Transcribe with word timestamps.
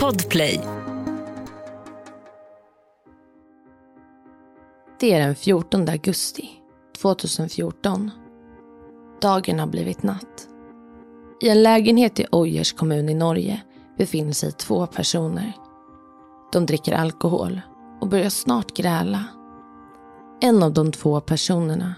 Podplay. 0.00 0.60
Det 5.00 5.12
är 5.12 5.26
den 5.26 5.34
14 5.34 5.88
augusti 5.88 6.50
2014. 7.02 8.10
Dagen 9.20 9.58
har 9.58 9.66
blivit 9.66 10.02
natt. 10.02 10.48
I 11.40 11.48
en 11.48 11.62
lägenhet 11.62 12.20
i 12.20 12.26
Ojers 12.32 12.72
kommun 12.72 13.08
i 13.08 13.14
Norge 13.14 13.62
befinner 13.98 14.32
sig 14.32 14.52
två 14.52 14.86
personer. 14.86 15.52
De 16.52 16.66
dricker 16.66 16.92
alkohol 16.92 17.60
och 18.00 18.08
börjar 18.08 18.30
snart 18.30 18.76
gräla. 18.76 19.24
En 20.40 20.62
av 20.62 20.72
de 20.72 20.92
två 20.92 21.20
personerna 21.20 21.94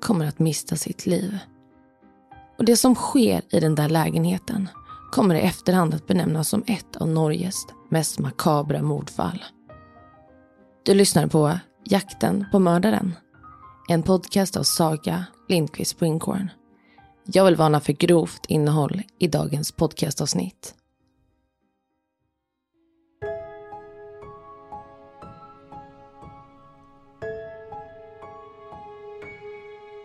kommer 0.00 0.26
att 0.26 0.38
mista 0.38 0.76
sitt 0.76 1.06
liv. 1.06 1.38
Och 2.58 2.64
det 2.64 2.76
som 2.76 2.94
sker 2.94 3.42
i 3.50 3.60
den 3.60 3.74
där 3.74 3.88
lägenheten 3.88 4.68
kommer 5.10 5.34
i 5.34 5.40
efterhand 5.40 5.94
att 5.94 6.06
benämnas 6.06 6.48
som 6.48 6.64
ett 6.66 6.96
av 6.96 7.08
Norges 7.08 7.66
mest 7.88 8.18
makabra 8.18 8.82
mordfall. 8.82 9.44
Du 10.82 10.94
lyssnar 10.94 11.26
på 11.26 11.58
Jakten 11.84 12.46
på 12.52 12.58
mördaren. 12.58 13.14
En 13.88 14.02
podcast 14.02 14.56
av 14.56 14.62
Saga 14.62 15.24
Lindqvist 15.48 15.90
Springhorn. 15.90 16.50
Jag 17.24 17.44
vill 17.44 17.56
varna 17.56 17.80
för 17.80 17.92
grovt 17.92 18.46
innehåll 18.48 19.02
i 19.18 19.28
dagens 19.28 19.72
podcastavsnitt. 19.72 20.74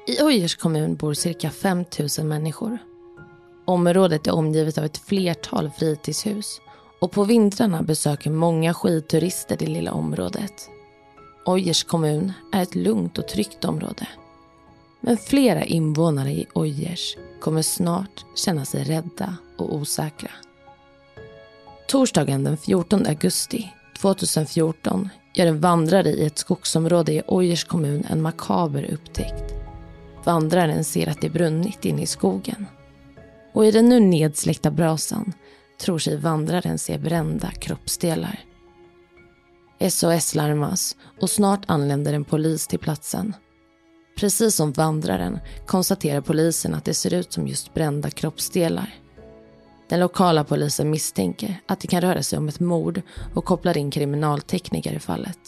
I 0.08 0.22
Ojers 0.22 0.56
kommun 0.56 0.96
bor 0.96 1.14
cirka 1.14 1.50
5 1.50 1.86
000 2.18 2.28
människor. 2.28 2.78
Området 3.66 4.28
är 4.28 4.34
omgivet 4.34 4.78
av 4.78 4.86
ett 4.86 4.98
flertal 4.98 5.72
fritidshus 5.78 6.62
och 7.02 7.12
på 7.12 7.24
vintrarna 7.24 7.82
besöker 7.82 8.30
många 8.30 8.74
skidturister 8.74 9.58
det 9.58 9.66
lilla 9.66 9.92
området. 9.92 10.70
Ojers 11.46 11.84
kommun 11.84 12.34
är 12.54 12.62
ett 12.62 12.76
lugnt 12.76 13.18
och 13.18 13.28
tryggt 13.28 13.66
område. 13.66 14.08
Men 15.02 15.18
flera 15.18 15.64
invånare 15.64 16.32
i 16.32 16.46
Ojers 16.54 17.18
kommer 17.42 17.62
snart 17.62 18.26
känna 18.36 18.66
sig 18.66 18.84
rädda 18.84 19.38
och 19.58 19.76
osäkra. 19.76 20.32
Torsdagen 21.88 22.44
den 22.44 22.58
14 22.58 23.06
augusti 23.06 23.74
2014 24.02 25.10
gör 25.34 25.46
en 25.46 25.60
vandrare 25.60 26.10
i 26.10 26.26
ett 26.26 26.38
skogsområde 26.38 27.14
i 27.14 27.22
Ojers 27.28 27.64
kommun 27.64 28.06
en 28.10 28.22
makaber 28.22 28.92
upptäckt. 28.94 29.54
Vandraren 30.24 30.84
ser 30.84 31.10
att 31.10 31.22
det 31.22 31.30
brunnit 31.30 31.86
inne 31.86 32.02
i 32.02 32.08
skogen. 32.08 32.66
Och 33.56 33.66
i 33.66 33.72
den 33.72 33.90
nu 33.90 34.00
nedsläckta 34.00 34.72
brasan 34.72 35.34
tror 35.80 36.00
sig 36.00 36.18
vandraren 36.18 36.78
se 36.78 36.98
brända 36.98 37.52
kroppsdelar. 37.52 38.40
SOS 39.90 40.36
larmas 40.36 40.96
och 41.22 41.30
snart 41.30 41.62
anländer 41.68 42.14
en 42.14 42.24
polis 42.24 42.68
till 42.68 42.80
platsen. 42.80 43.34
Precis 44.18 44.56
som 44.56 44.72
vandraren 44.72 45.40
konstaterar 45.66 46.22
polisen 46.22 46.76
att 46.76 46.86
det 46.86 46.94
ser 46.94 47.14
ut 47.14 47.34
som 47.34 47.48
just 47.48 47.74
brända 47.74 48.10
kroppsdelar. 48.10 48.96
Den 49.90 50.00
lokala 50.00 50.44
polisen 50.44 50.90
misstänker 50.90 51.62
att 51.68 51.80
det 51.80 51.88
kan 51.88 52.02
röra 52.02 52.24
sig 52.24 52.40
om 52.40 52.48
ett 52.48 52.60
mord 52.60 53.02
och 53.34 53.46
kopplar 53.46 53.78
in 53.78 53.92
kriminaltekniker 53.92 54.94
i 54.94 55.00
fallet. 55.00 55.40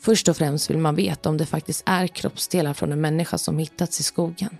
Först 0.00 0.28
och 0.28 0.36
främst 0.36 0.70
vill 0.70 0.78
man 0.78 0.94
veta 0.94 1.28
om 1.28 1.36
det 1.36 1.46
faktiskt 1.46 1.82
är 1.86 2.06
kroppsdelar 2.06 2.74
från 2.74 2.92
en 2.92 3.00
människa 3.00 3.38
som 3.38 3.58
hittats 3.58 4.00
i 4.00 4.02
skogen. 4.02 4.58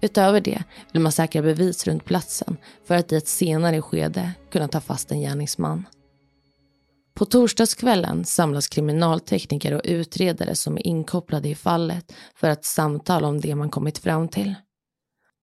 Utöver 0.00 0.40
det 0.40 0.64
vill 0.92 1.02
man 1.02 1.12
säkra 1.12 1.42
bevis 1.42 1.86
runt 1.86 2.04
platsen 2.04 2.56
för 2.84 2.94
att 2.94 3.12
i 3.12 3.16
ett 3.16 3.28
senare 3.28 3.82
skede 3.82 4.32
kunna 4.50 4.68
ta 4.68 4.80
fast 4.80 5.12
en 5.12 5.20
gärningsman. 5.20 5.84
På 7.14 7.24
torsdagskvällen 7.24 8.24
samlas 8.24 8.68
kriminaltekniker 8.68 9.74
och 9.74 9.80
utredare 9.84 10.54
som 10.54 10.76
är 10.76 10.86
inkopplade 10.86 11.48
i 11.48 11.54
fallet 11.54 12.12
för 12.34 12.48
att 12.48 12.64
samtala 12.64 13.28
om 13.28 13.40
det 13.40 13.54
man 13.54 13.70
kommit 13.70 13.98
fram 13.98 14.28
till. 14.28 14.54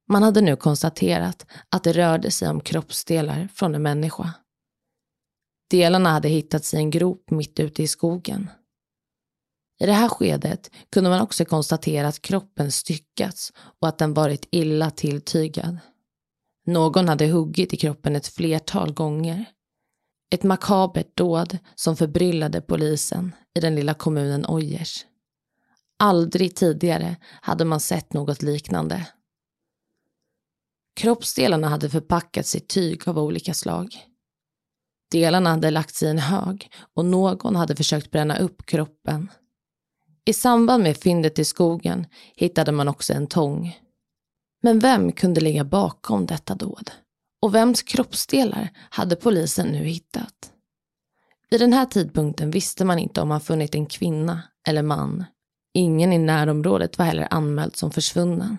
Man 0.10 0.24
hade 0.24 0.42
nu 0.42 0.56
konstaterat 0.56 1.46
att 1.70 1.84
det 1.84 1.94
rörde 1.94 2.32
sig 2.32 2.50
om 2.50 2.62
kroppsdelar 2.62 3.50
från 3.54 3.76
en 3.76 3.82
människa. 3.82 4.34
Delarna 5.70 6.10
hade 6.10 6.30
hittats 6.30 6.74
i 6.74 6.78
en 6.78 6.90
grop 6.90 7.32
mitt 7.32 7.60
ute 7.60 7.84
i 7.84 7.88
skogen. 7.88 8.50
I 9.84 9.86
det 9.86 9.94
här 9.94 10.10
skedet 10.10 10.72
kunde 10.92 11.10
man 11.10 11.22
också 11.22 11.46
konstatera 11.46 12.08
att 12.08 12.22
kroppen 12.22 12.72
styckats 12.72 13.54
och 13.80 13.88
att 13.88 13.98
den 13.98 14.14
varit 14.14 14.48
illa 14.52 14.92
tilltygad. 14.92 15.78
Någon 16.66 17.10
hade 17.10 17.28
huggit 17.28 17.74
i 17.74 17.78
kroppen 17.78 18.16
ett 18.16 18.28
flertal 18.28 18.94
gånger. 18.94 19.46
Ett 20.34 20.44
makabert 20.44 21.18
dåd 21.18 21.58
som 21.76 21.96
förbryllade 21.96 22.62
polisen 22.62 23.36
i 23.56 23.60
den 23.60 23.76
lilla 23.76 23.94
kommunen 23.94 24.46
Ojers. 24.48 25.06
Aldrig 26.00 26.56
tidigare 26.56 27.16
hade 27.42 27.66
man 27.66 27.80
sett 27.80 28.14
något 28.14 28.42
liknande. 28.42 29.08
Kroppsdelarna 30.96 31.68
hade 31.68 31.90
förpackats 31.90 32.56
i 32.56 32.60
tyg 32.60 33.08
av 33.08 33.20
olika 33.20 33.54
slag. 33.54 33.96
Delarna 35.12 35.50
hade 35.50 35.72
lagts 35.72 36.04
i 36.04 36.08
en 36.08 36.20
hög 36.20 36.72
och 36.94 37.06
någon 37.06 37.56
hade 37.56 37.76
försökt 37.76 38.12
bränna 38.12 38.38
upp 38.38 38.66
kroppen. 38.66 39.30
I 40.26 40.34
samband 40.34 40.84
med 40.84 40.98
fyndet 40.98 41.40
i 41.40 41.46
skogen 41.46 42.06
hittade 42.36 42.72
man 42.72 42.88
också 42.88 43.14
en 43.14 43.28
tång. 43.28 43.80
Men 44.62 44.80
vem 44.80 45.12
kunde 45.12 45.42
ligga 45.42 45.64
bakom 45.64 46.26
detta 46.26 46.56
dåd? 46.56 46.92
Och 47.42 47.56
vems 47.56 47.82
kroppsdelar 47.82 48.70
hade 48.90 49.16
polisen 49.16 49.68
nu 49.68 49.84
hittat? 49.84 50.52
Vid 51.50 51.60
den 51.60 51.74
här 51.74 51.86
tidpunkten 51.86 52.52
visste 52.52 52.86
man 52.86 53.00
inte 53.00 53.22
om 53.22 53.28
man 53.28 53.42
funnit 53.42 53.76
en 53.76 53.86
kvinna 53.86 54.42
eller 54.68 54.82
man. 54.82 55.26
Ingen 55.74 56.14
i 56.14 56.18
närområdet 56.18 56.98
var 56.98 57.06
heller 57.06 57.28
anmäld 57.32 57.76
som 57.76 57.92
försvunnen. 57.92 58.58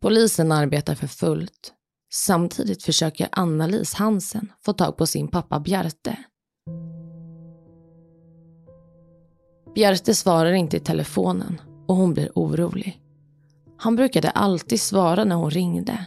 Polisen 0.00 0.52
arbetar 0.52 0.94
för 0.94 1.06
fullt. 1.06 1.72
Samtidigt 2.12 2.82
försöker 2.82 3.28
Anna-Lis 3.32 3.94
Hansen 3.94 4.52
få 4.64 4.72
tag 4.72 4.96
på 4.96 5.06
sin 5.06 5.28
pappa 5.28 5.60
Bjarte. 5.60 6.24
Bjärte 9.74 10.14
svarar 10.14 10.52
inte 10.52 10.76
i 10.76 10.80
telefonen 10.80 11.60
och 11.86 11.96
hon 11.96 12.14
blir 12.14 12.30
orolig. 12.34 13.00
Han 13.76 13.96
brukade 13.96 14.30
alltid 14.30 14.80
svara 14.80 15.24
när 15.24 15.36
hon 15.36 15.50
ringde. 15.50 16.06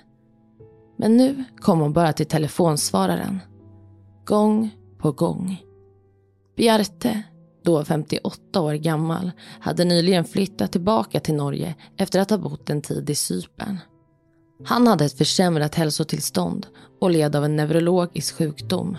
Men 0.97 1.17
nu 1.17 1.43
kom 1.61 1.79
hon 1.79 1.93
bara 1.93 2.13
till 2.13 2.25
telefonsvararen. 2.25 3.39
Gång 4.25 4.69
på 4.97 5.11
gång. 5.11 5.61
Bjarte, 6.57 7.23
då 7.63 7.85
58 7.85 8.61
år 8.61 8.73
gammal, 8.73 9.31
hade 9.59 9.85
nyligen 9.85 10.25
flyttat 10.25 10.71
tillbaka 10.71 11.19
till 11.19 11.35
Norge 11.35 11.75
efter 11.97 12.19
att 12.19 12.29
ha 12.29 12.37
bott 12.37 12.69
en 12.69 12.81
tid 12.81 13.09
i 13.09 13.15
Cypern. 13.15 13.77
Han 14.65 14.87
hade 14.87 15.05
ett 15.05 15.17
försämrat 15.17 15.75
hälsotillstånd 15.75 16.67
och 17.01 17.09
led 17.09 17.35
av 17.35 17.45
en 17.45 17.55
neurologisk 17.55 18.35
sjukdom. 18.35 18.97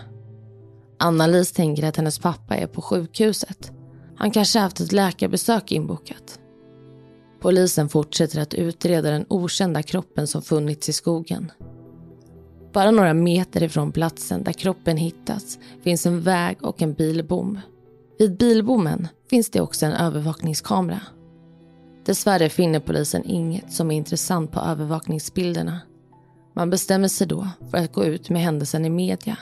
Anna-Lis 0.98 1.52
tänker 1.52 1.82
att 1.82 1.96
hennes 1.96 2.18
pappa 2.18 2.56
är 2.56 2.66
på 2.66 2.82
sjukhuset 2.82 3.72
han 4.16 4.30
kanske 4.30 4.58
haft 4.58 4.80
ett 4.80 4.92
läkarbesök 4.92 5.72
inbokat. 5.72 6.40
Polisen 7.40 7.88
fortsätter 7.88 8.40
att 8.40 8.54
utreda 8.54 9.10
den 9.10 9.26
okända 9.28 9.82
kroppen 9.82 10.26
som 10.26 10.42
funnits 10.42 10.88
i 10.88 10.92
skogen. 10.92 11.52
Bara 12.72 12.90
några 12.90 13.14
meter 13.14 13.62
ifrån 13.62 13.92
platsen 13.92 14.44
där 14.44 14.52
kroppen 14.52 14.96
hittats 14.96 15.58
finns 15.82 16.06
en 16.06 16.20
väg 16.20 16.62
och 16.62 16.82
en 16.82 16.94
bilbom. 16.94 17.60
Vid 18.18 18.36
bilbommen 18.36 19.08
finns 19.30 19.50
det 19.50 19.60
också 19.60 19.86
en 19.86 19.92
övervakningskamera. 19.92 21.00
Dessvärre 22.04 22.48
finner 22.48 22.80
polisen 22.80 23.24
inget 23.24 23.72
som 23.72 23.90
är 23.90 23.96
intressant 23.96 24.52
på 24.52 24.60
övervakningsbilderna. 24.60 25.80
Man 26.54 26.70
bestämmer 26.70 27.08
sig 27.08 27.26
då 27.26 27.48
för 27.70 27.78
att 27.78 27.92
gå 27.92 28.04
ut 28.04 28.30
med 28.30 28.42
händelsen 28.42 28.84
i 28.84 28.90
media. 28.90 29.38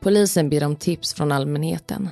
Polisen 0.00 0.50
ber 0.50 0.64
om 0.64 0.76
tips 0.76 1.14
från 1.14 1.32
allmänheten 1.32 2.08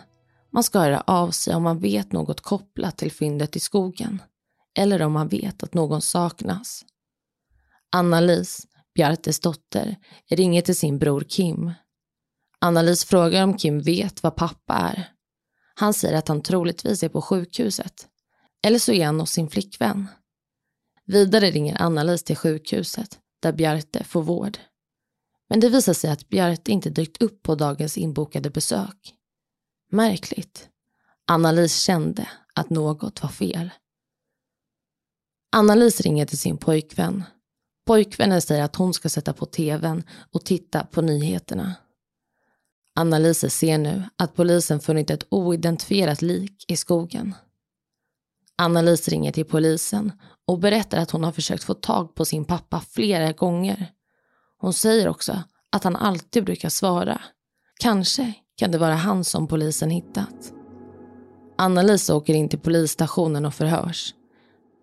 man 0.51 0.63
ska 0.63 0.79
höra 0.79 1.01
av 1.01 1.31
sig 1.31 1.55
om 1.55 1.63
man 1.63 1.79
vet 1.79 2.13
något 2.13 2.41
kopplat 2.41 2.97
till 2.97 3.13
fyndet 3.13 3.57
i 3.57 3.61
skogen 3.61 4.23
eller 4.79 5.03
om 5.03 5.13
man 5.13 5.29
vet 5.29 5.63
att 5.63 5.75
någon 5.75 6.03
saknas. 6.03 6.85
Anna-Lis, 7.91 8.67
Bjartes 8.95 9.41
dotter, 9.41 9.97
ringer 10.31 10.63
till 10.63 10.77
sin 10.77 10.99
bror 10.99 11.21
Kim. 11.21 11.73
Anna-Lis 12.59 13.05
frågar 13.05 13.45
om 13.45 13.59
Kim 13.59 13.81
vet 13.81 14.23
vad 14.23 14.37
pappa 14.37 14.75
är. 14.75 15.13
Han 15.75 15.95
säger 15.95 16.19
att 16.19 16.29
han 16.29 16.43
troligtvis 16.43 17.03
är 17.03 17.09
på 17.09 17.23
sjukhuset. 17.23 18.07
Eller 18.63 18.79
så 18.79 18.93
är 18.93 19.07
han 19.07 19.21
hos 19.21 19.31
sin 19.31 19.51
flickvän. 19.51 20.07
Vidare 21.05 21.51
ringer 21.51 21.83
Anna-Lis 21.83 22.25
till 22.25 22.37
sjukhuset 22.37 23.19
där 23.41 23.53
Bjarte 23.53 24.05
får 24.05 24.23
vård. 24.23 24.59
Men 25.49 25.61
det 25.61 25.69
visar 25.69 25.93
sig 25.93 26.11
att 26.11 26.29
Bjarte 26.29 26.73
inte 26.73 26.91
dykt 26.91 27.23
upp 27.23 27.43
på 27.43 27.55
dagens 27.55 27.99
inbokade 27.99 28.51
besök. 28.51 29.15
Märkligt. 29.91 30.69
Annalise 31.27 31.81
kände 31.81 32.29
att 32.55 32.71
något 32.71 33.23
var 33.23 33.31
fel. 33.31 33.71
Annalise 35.53 36.03
ringer 36.03 36.27
till 36.27 36.39
sin 36.39 36.59
pojkvän. 36.59 37.25
Pojkvännen 37.87 38.43
säger 38.43 38.63
att 38.63 38.77
hon 38.77 38.95
ska 38.95 39.09
sätta 39.09 39.33
på 39.33 39.47
tvn 39.47 40.03
och 40.33 40.45
titta 40.45 40.85
på 40.85 41.03
nyheterna. 41.03 41.75
Annalise 42.95 43.51
ser 43.51 43.79
nu 43.79 44.05
att 44.17 44.35
polisen 44.35 44.81
funnit 44.81 45.11
ett 45.11 45.27
oidentifierat 45.29 46.23
lik 46.23 46.65
i 46.69 46.77
skogen. 46.77 47.35
Annalise 48.57 49.11
ringer 49.11 49.33
till 49.33 49.45
polisen 49.45 50.13
och 50.47 50.59
berättar 50.59 50.99
att 50.99 51.11
hon 51.11 51.25
har 51.25 51.33
försökt 51.33 51.65
få 51.65 51.75
tag 51.75 52.15
på 52.15 52.25
sin 52.25 52.45
pappa 52.45 52.81
flera 52.91 53.33
gånger. 53.33 53.93
Hon 54.59 54.73
säger 54.73 55.09
också 55.09 55.43
att 55.71 55.85
han 55.85 55.97
alltid 55.97 56.45
brukar 56.45 56.69
svara. 56.69 57.21
Kanske 57.81 58.35
kan 58.59 58.71
det 58.71 58.79
vara 58.79 58.95
han 58.95 59.25
som 59.25 59.47
polisen 59.47 59.91
hittat. 59.91 60.53
Anna-Lisa 61.59 62.15
åker 62.15 62.35
in 62.35 62.49
till 62.49 62.59
polisstationen 62.59 63.47
och 63.47 63.55
förhörs. 63.55 64.15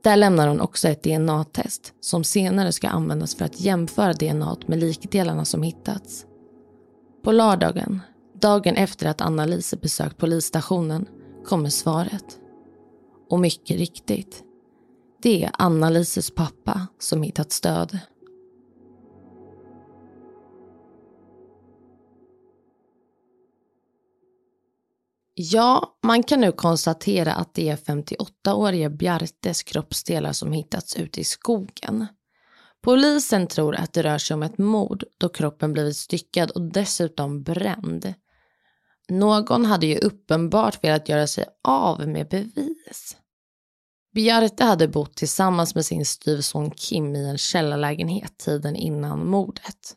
Där 0.03 0.15
lämnar 0.15 0.47
hon 0.47 0.61
också 0.61 0.87
ett 0.87 1.03
DNA-test 1.03 1.93
som 1.99 2.23
senare 2.23 2.71
ska 2.71 2.87
användas 2.87 3.35
för 3.35 3.45
att 3.45 3.61
jämföra 3.61 4.13
DNA 4.13 4.57
med 4.65 4.79
likdelarna 4.79 5.45
som 5.45 5.63
hittats. 5.63 6.25
På 7.23 7.31
lördagen, 7.31 8.01
dagen 8.41 8.75
efter 8.75 9.07
att 9.07 9.21
Anna-Lisa 9.21 9.77
besökt 9.77 10.17
polisstationen, 10.17 11.05
kommer 11.45 11.69
svaret. 11.69 12.39
Och 13.29 13.39
mycket 13.39 13.77
riktigt, 13.77 14.43
det 15.21 15.43
är 15.43 15.51
Anna-Lises 15.53 16.31
pappa 16.35 16.87
som 16.99 17.23
hittat 17.23 17.51
stöd. 17.51 17.99
Ja, 25.37 25.97
man 26.03 26.23
kan 26.23 26.41
nu 26.41 26.51
konstatera 26.51 27.33
att 27.33 27.53
det 27.53 27.69
är 27.69 27.75
58-årige 27.75 28.89
Bjartes 28.89 29.63
kroppsdelar 29.63 30.31
som 30.31 30.51
hittats 30.51 30.95
ute 30.95 31.21
i 31.21 31.23
skogen. 31.23 32.07
Polisen 32.81 33.47
tror 33.47 33.75
att 33.75 33.93
det 33.93 34.03
rör 34.03 34.17
sig 34.17 34.33
om 34.33 34.43
ett 34.43 34.57
mord 34.57 35.03
då 35.17 35.29
kroppen 35.29 35.73
blivit 35.73 35.97
styckad 35.97 36.51
och 36.51 36.61
dessutom 36.61 37.43
bränd. 37.43 38.13
Någon 39.09 39.65
hade 39.65 39.85
ju 39.85 39.97
uppenbart 39.97 40.83
velat 40.83 41.09
göra 41.09 41.27
sig 41.27 41.45
av 41.63 42.07
med 42.07 42.29
bevis. 42.29 43.17
Bjarte 44.13 44.63
hade 44.63 44.87
bott 44.87 45.15
tillsammans 45.15 45.75
med 45.75 45.85
sin 45.85 46.05
styvson 46.05 46.71
Kim 46.71 47.15
i 47.15 47.29
en 47.29 47.37
källarlägenhet 47.37 48.37
tiden 48.37 48.75
innan 48.75 49.27
mordet. 49.27 49.95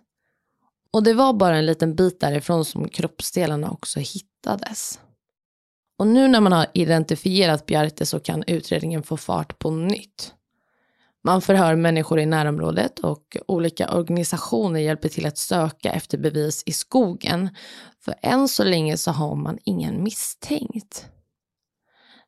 Och 0.90 1.02
det 1.02 1.14
var 1.14 1.32
bara 1.32 1.56
en 1.56 1.66
liten 1.66 1.94
bit 1.94 2.20
därifrån 2.20 2.64
som 2.64 2.88
kroppsdelarna 2.88 3.70
också 3.70 4.00
hittades. 4.00 4.98
Och 5.98 6.06
nu 6.06 6.28
när 6.28 6.40
man 6.40 6.52
har 6.52 6.66
identifierat 6.74 7.66
Bjarte 7.66 8.06
så 8.06 8.20
kan 8.20 8.44
utredningen 8.46 9.02
få 9.02 9.16
fart 9.16 9.58
på 9.58 9.70
nytt. 9.70 10.34
Man 11.24 11.42
förhör 11.42 11.76
människor 11.76 12.20
i 12.20 12.26
närområdet 12.26 12.98
och 12.98 13.36
olika 13.48 13.92
organisationer 13.92 14.80
hjälper 14.80 15.08
till 15.08 15.26
att 15.26 15.38
söka 15.38 15.92
efter 15.92 16.18
bevis 16.18 16.62
i 16.66 16.72
skogen. 16.72 17.48
För 18.04 18.14
än 18.22 18.48
så 18.48 18.64
länge 18.64 18.96
så 18.96 19.10
har 19.10 19.34
man 19.34 19.58
ingen 19.64 20.02
misstänkt. 20.02 21.06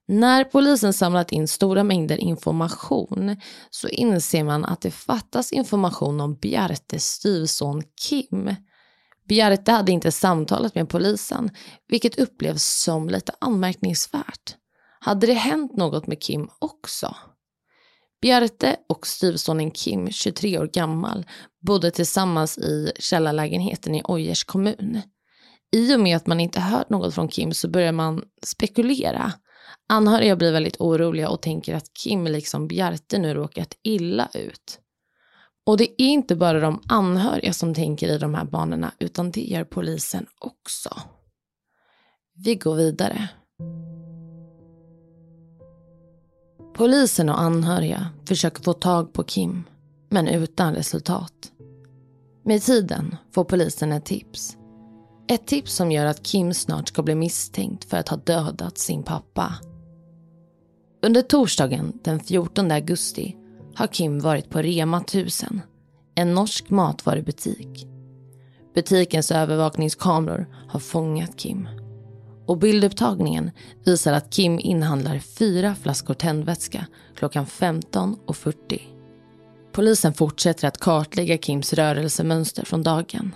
När 0.08 0.44
polisen 0.44 0.92
samlat 0.92 1.32
in 1.32 1.48
stora 1.48 1.84
mängder 1.84 2.16
information 2.16 3.36
så 3.70 3.88
inser 3.88 4.44
man 4.44 4.64
att 4.64 4.80
det 4.80 4.90
fattas 4.90 5.52
information 5.52 6.20
om 6.20 6.34
Bjartes 6.34 7.06
styvson 7.06 7.82
Kim. 8.08 8.54
Bjarte 9.30 9.72
hade 9.72 9.92
inte 9.92 10.12
samtalat 10.12 10.74
med 10.74 10.88
polisen, 10.88 11.50
vilket 11.88 12.18
upplevs 12.18 12.64
som 12.64 13.08
lite 13.08 13.32
anmärkningsvärt. 13.38 14.56
Hade 15.00 15.26
det 15.26 15.32
hänt 15.32 15.76
något 15.76 16.06
med 16.06 16.22
Kim 16.22 16.48
också? 16.58 17.16
Bjarte 18.22 18.76
och 18.88 19.06
styvsonen 19.06 19.70
Kim, 19.70 20.10
23 20.10 20.58
år 20.58 20.66
gammal, 20.66 21.26
bodde 21.66 21.90
tillsammans 21.90 22.58
i 22.58 22.92
källarlägenheten 22.98 23.94
i 23.94 24.02
Ojers 24.04 24.44
kommun. 24.44 25.02
I 25.72 25.96
och 25.96 26.00
med 26.00 26.16
att 26.16 26.26
man 26.26 26.40
inte 26.40 26.60
hört 26.60 26.90
något 26.90 27.14
från 27.14 27.28
Kim 27.28 27.54
så 27.54 27.68
börjar 27.68 27.92
man 27.92 28.22
spekulera. 28.42 29.32
Anhöriga 29.88 30.36
blir 30.36 30.52
väldigt 30.52 30.80
oroliga 30.80 31.28
och 31.28 31.42
tänker 31.42 31.74
att 31.74 31.94
Kim 32.04 32.24
liksom 32.24 32.68
Bjarte 32.68 33.18
nu 33.18 33.34
råkat 33.34 33.74
illa 33.82 34.28
ut. 34.34 34.78
Och 35.70 35.76
det 35.76 36.02
är 36.02 36.06
inte 36.06 36.36
bara 36.36 36.60
de 36.60 36.80
anhöriga 36.86 37.52
som 37.52 37.74
tänker 37.74 38.08
i 38.08 38.18
de 38.18 38.34
här 38.34 38.44
banorna 38.44 38.92
utan 38.98 39.30
det 39.30 39.40
gör 39.40 39.64
polisen 39.64 40.26
också. 40.38 40.90
Vi 42.34 42.54
går 42.54 42.74
vidare. 42.74 43.28
Polisen 46.74 47.28
och 47.28 47.40
anhöriga 47.40 48.08
försöker 48.28 48.62
få 48.62 48.72
tag 48.72 49.12
på 49.12 49.22
Kim, 49.22 49.64
men 50.08 50.28
utan 50.28 50.74
resultat. 50.74 51.52
Med 52.44 52.62
tiden 52.62 53.16
får 53.34 53.44
polisen 53.44 53.92
ett 53.92 54.04
tips. 54.04 54.56
Ett 55.28 55.46
tips 55.46 55.74
som 55.74 55.92
gör 55.92 56.06
att 56.06 56.22
Kim 56.22 56.54
snart 56.54 56.88
ska 56.88 57.02
bli 57.02 57.14
misstänkt 57.14 57.84
för 57.84 57.96
att 57.96 58.08
ha 58.08 58.16
dödat 58.16 58.78
sin 58.78 59.02
pappa. 59.02 59.54
Under 61.02 61.22
torsdagen 61.22 61.98
den 62.04 62.20
14 62.20 62.70
augusti 62.70 63.36
har 63.80 63.86
Kim 63.86 64.20
varit 64.20 64.50
på 64.50 64.62
Rema 64.62 65.00
1000, 65.00 65.60
en 66.14 66.34
norsk 66.34 66.70
matvarubutik. 66.70 67.86
Butikens 68.74 69.30
övervakningskameror 69.30 70.46
har 70.68 70.80
fångat 70.80 71.36
Kim. 71.36 71.68
Och 72.46 72.58
bildupptagningen 72.58 73.50
visar 73.84 74.12
att 74.12 74.30
Kim 74.30 74.58
inhandlar 74.58 75.18
fyra 75.18 75.74
flaskor 75.74 76.14
tändvätska 76.14 76.86
klockan 77.16 77.46
15.40. 77.46 78.80
Polisen 79.72 80.14
fortsätter 80.14 80.68
att 80.68 80.78
kartlägga 80.78 81.38
Kims 81.38 81.72
rörelsemönster 81.72 82.64
från 82.64 82.82
dagen. 82.82 83.34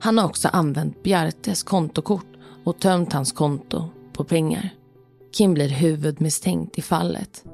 Han 0.00 0.18
har 0.18 0.24
också 0.24 0.48
använt 0.48 1.02
Bjartes 1.02 1.62
kontokort 1.62 2.36
och 2.64 2.78
tömt 2.78 3.12
hans 3.12 3.32
konto 3.32 3.88
på 4.12 4.24
pengar. 4.24 4.70
Kim 5.36 5.54
blir 5.54 5.68
huvudmisstänkt 5.68 6.78
i 6.78 6.82
fallet 6.82 7.44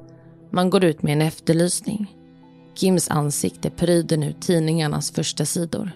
man 0.52 0.70
går 0.70 0.84
ut 0.84 1.02
med 1.02 1.12
en 1.12 1.22
efterlysning. 1.22 2.16
Kims 2.74 3.10
ansikte 3.10 3.70
pryder 3.70 4.16
nu 4.16 4.32
tidningarnas 4.32 5.10
första 5.10 5.46
sidor. 5.46 5.90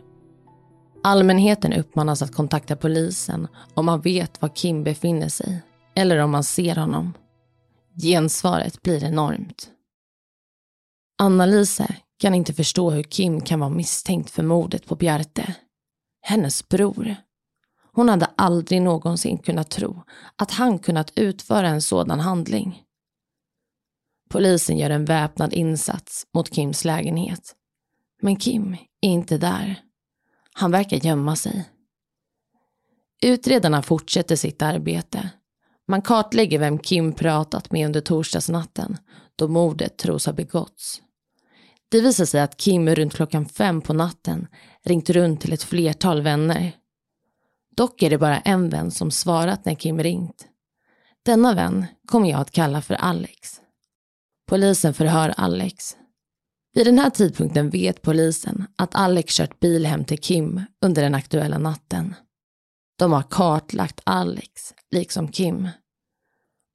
Allmänheten 1.02 1.72
uppmanas 1.72 2.22
att 2.22 2.34
kontakta 2.34 2.76
polisen 2.76 3.48
om 3.74 3.86
man 3.86 4.00
vet 4.00 4.42
var 4.42 4.48
Kim 4.48 4.84
befinner 4.84 5.28
sig 5.28 5.62
eller 5.94 6.18
om 6.18 6.30
man 6.30 6.44
ser 6.44 6.76
honom. 6.76 7.12
Gensvaret 8.02 8.82
blir 8.82 9.04
enormt. 9.04 9.70
Anna-Lisa 11.18 11.86
kan 12.18 12.34
inte 12.34 12.54
förstå 12.54 12.90
hur 12.90 13.02
Kim 13.02 13.40
kan 13.40 13.60
vara 13.60 13.70
misstänkt 13.70 14.30
för 14.30 14.42
mordet 14.42 14.86
på 14.86 14.96
Bjarte. 14.96 15.54
Hennes 16.22 16.68
bror. 16.68 17.16
Hon 17.92 18.08
hade 18.08 18.26
aldrig 18.36 18.82
någonsin 18.82 19.38
kunnat 19.38 19.70
tro 19.70 20.02
att 20.36 20.50
han 20.50 20.78
kunnat 20.78 21.12
utföra 21.16 21.68
en 21.68 21.82
sådan 21.82 22.20
handling. 22.20 22.82
Polisen 24.28 24.78
gör 24.78 24.90
en 24.90 25.04
väpnad 25.04 25.52
insats 25.52 26.26
mot 26.34 26.54
Kims 26.54 26.84
lägenhet. 26.84 27.54
Men 28.22 28.36
Kim 28.36 28.76
är 29.00 29.08
inte 29.08 29.38
där. 29.38 29.80
Han 30.52 30.70
verkar 30.70 30.96
gömma 30.96 31.36
sig. 31.36 31.68
Utredarna 33.22 33.82
fortsätter 33.82 34.36
sitt 34.36 34.62
arbete. 34.62 35.30
Man 35.88 36.02
kartlägger 36.02 36.58
vem 36.58 36.78
Kim 36.78 37.12
pratat 37.12 37.70
med 37.70 37.86
under 37.86 38.00
torsdagsnatten 38.00 38.96
då 39.36 39.48
mordet 39.48 39.96
tros 39.96 40.26
ha 40.26 40.32
begåtts. 40.32 41.02
Det 41.88 42.00
visar 42.00 42.24
sig 42.24 42.40
att 42.40 42.56
Kim 42.56 42.88
runt 42.88 43.14
klockan 43.14 43.46
fem 43.46 43.80
på 43.80 43.92
natten 43.92 44.46
ringt 44.84 45.10
runt 45.10 45.40
till 45.40 45.52
ett 45.52 45.62
flertal 45.62 46.22
vänner. 46.22 46.72
Dock 47.76 48.02
är 48.02 48.10
det 48.10 48.18
bara 48.18 48.38
en 48.38 48.68
vän 48.68 48.90
som 48.90 49.10
svarat 49.10 49.64
när 49.64 49.74
Kim 49.74 50.02
ringt. 50.02 50.46
Denna 51.22 51.54
vän 51.54 51.86
kommer 52.06 52.30
jag 52.30 52.40
att 52.40 52.50
kalla 52.50 52.82
för 52.82 52.94
Alex. 52.94 53.60
Polisen 54.46 54.94
förhör 54.94 55.34
Alex. 55.36 55.96
Vid 56.74 56.86
den 56.86 56.98
här 56.98 57.10
tidpunkten 57.10 57.70
vet 57.70 58.02
polisen 58.02 58.66
att 58.76 58.94
Alex 58.94 59.34
kört 59.34 59.60
bil 59.60 59.86
hem 59.86 60.04
till 60.04 60.18
Kim 60.18 60.62
under 60.84 61.02
den 61.02 61.14
aktuella 61.14 61.58
natten. 61.58 62.14
De 62.98 63.12
har 63.12 63.22
kartlagt 63.22 64.00
Alex, 64.04 64.74
liksom 64.90 65.28
Kim. 65.28 65.68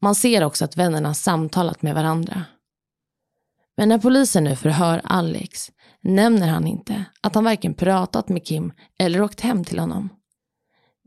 Man 0.01 0.15
ser 0.15 0.43
också 0.43 0.65
att 0.65 0.77
vännerna 0.77 1.13
samtalat 1.13 1.81
med 1.81 1.95
varandra. 1.95 2.45
Men 3.77 3.89
när 3.89 3.97
polisen 3.97 4.43
nu 4.43 4.55
förhör 4.55 5.01
Alex 5.03 5.71
nämner 6.01 6.47
han 6.47 6.67
inte 6.67 7.05
att 7.21 7.35
han 7.35 7.43
varken 7.43 7.73
pratat 7.73 8.29
med 8.29 8.45
Kim 8.45 8.73
eller 8.99 9.21
åkt 9.21 9.41
hem 9.41 9.63
till 9.63 9.79
honom. 9.79 10.09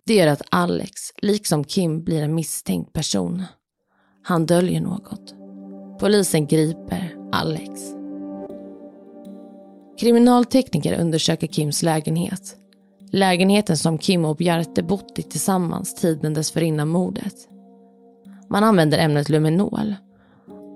Det 0.06 0.14
gör 0.14 0.26
att 0.26 0.42
Alex, 0.50 0.92
liksom 1.22 1.64
Kim, 1.64 2.04
blir 2.04 2.22
en 2.22 2.34
misstänkt 2.34 2.92
person. 2.92 3.44
Han 4.22 4.46
döljer 4.46 4.80
något. 4.80 5.43
Polisen 6.04 6.46
griper 6.46 7.14
Alex. 7.32 7.80
Kriminaltekniker 10.00 11.00
undersöker 11.00 11.46
Kims 11.46 11.82
lägenhet. 11.82 12.56
Lägenheten 13.12 13.76
som 13.76 13.98
Kim 13.98 14.24
och 14.24 14.36
Bjarte 14.36 14.82
bott 14.82 15.18
i 15.18 15.22
tillsammans 15.22 15.94
tiden 15.94 16.34
dessförinnan 16.34 16.88
mordet. 16.88 17.34
Man 18.50 18.64
använder 18.64 18.98
ämnet 18.98 19.28
luminol. 19.28 19.94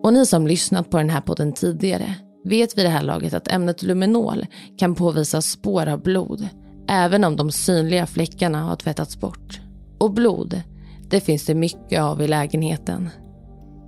Och 0.03 0.13
ni 0.13 0.27
som 0.27 0.47
lyssnat 0.47 0.91
på 0.91 0.99
den 0.99 1.11
här 1.11 1.21
podden 1.21 1.53
tidigare 1.53 2.15
vet 2.45 2.79
vid 2.79 2.85
det 2.85 2.91
här 2.91 3.03
laget 3.03 3.35
att 3.35 3.49
ämnet 3.49 3.83
luminol 3.83 4.47
kan 4.79 4.95
påvisa 4.95 5.43
spår 5.43 5.87
av 5.89 6.03
blod, 6.03 6.49
även 6.89 7.25
om 7.25 7.37
de 7.37 7.51
synliga 7.51 8.07
fläckarna 8.07 8.63
har 8.63 8.77
tvättats 8.77 9.21
bort. 9.21 9.61
Och 9.99 10.13
blod, 10.13 10.63
det 11.11 11.21
finns 11.21 11.47
det 11.47 11.55
mycket 11.55 12.03
av 12.03 12.23
i 12.23 12.29
lägenheten. 12.29 13.11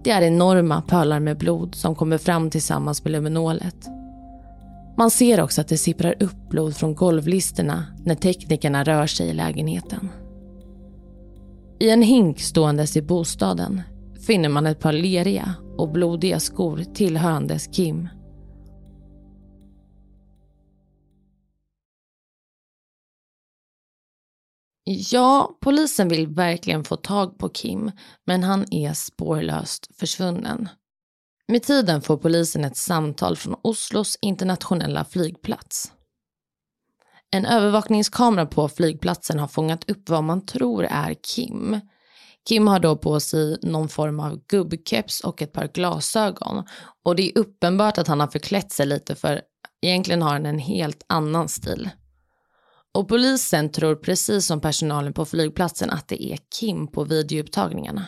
Det 0.05 0.11
är 0.11 0.23
enorma 0.23 0.83
pölar 0.83 1.21
med 1.21 1.39
blod 1.39 1.75
som 1.75 1.95
kommer 1.95 2.19
fram 2.19 2.51
tillsammans 2.51 3.05
med 3.05 3.13
luminolet. 3.13 3.89
Man 4.97 5.11
ser 5.11 5.41
också 5.41 5.61
att 5.61 5.69
det 5.69 5.79
sipprar 5.79 6.23
upp 6.23 6.49
blod 6.49 6.77
från 6.77 6.95
golvlisterna 6.95 7.85
när 8.05 8.15
teknikerna 8.15 8.85
rör 8.85 9.07
sig 9.07 9.29
i 9.29 9.33
lägenheten. 9.33 10.09
I 11.81 11.91
en 11.91 12.03
hink 12.03 12.41
ståendes 12.41 12.97
i 12.97 13.03
bostaden 13.03 13.83
finner 14.27 14.49
man 14.49 14.67
ett 14.67 14.81
par 14.81 14.93
leriga 14.93 15.55
och 15.77 15.93
blodiga 15.93 16.41
skor 16.41 16.85
tillhörandes 16.95 17.67
Kim. 17.67 18.09
Ja, 24.93 25.59
polisen 25.61 26.09
vill 26.09 26.27
verkligen 26.27 26.85
få 26.85 26.97
tag 26.97 27.39
på 27.39 27.49
Kim, 27.49 27.91
men 28.27 28.43
han 28.43 28.75
är 28.75 28.93
spårlöst 28.93 29.89
försvunnen. 29.97 30.69
Med 31.49 31.63
tiden 31.63 32.03
får 32.03 32.17
polisen 32.17 32.65
ett 32.65 32.77
samtal 32.77 33.37
från 33.37 33.57
Oslos 33.63 34.19
internationella 34.23 35.05
flygplats. 35.05 35.93
En 37.31 37.47
övervakningskamera 37.47 38.47
på 38.47 38.69
flygplatsen 38.69 39.39
har 39.39 39.49
fångat 39.49 39.91
upp 39.91 40.09
vad 40.09 40.25
man 40.25 40.47
tror 40.47 40.85
är 40.85 41.15
Kim. 41.15 41.81
Kim 42.49 42.67
har 42.67 42.79
då 42.81 42.97
på 42.97 43.21
sig 43.21 43.59
någon 43.63 43.89
form 43.89 44.21
av 44.21 44.41
gubbkeps 44.47 45.21
och 45.21 45.43
ett 45.43 45.53
par 45.53 45.69
glasögon. 45.69 46.65
Och 47.05 47.17
det 47.17 47.23
är 47.23 47.39
uppenbart 47.39 47.99
att 47.99 48.09
han 48.09 48.21
har 48.21 48.29
förklätt 48.29 48.73
sig 48.73 48.87
lite 48.87 49.15
för 49.15 49.41
egentligen 49.83 50.23
har 50.23 50.33
han 50.33 50.47
en 50.47 50.59
helt 50.59 51.05
annan 51.09 51.49
stil. 51.49 51.91
Och 52.95 53.09
polisen 53.09 53.73
tror 53.73 53.95
precis 53.95 54.47
som 54.47 54.61
personalen 54.61 55.13
på 55.13 55.25
flygplatsen 55.25 55.91
att 55.91 56.09
det 56.09 56.25
är 56.25 56.39
Kim 56.61 56.87
på 56.87 57.05
videoupptagningarna. 57.05 58.07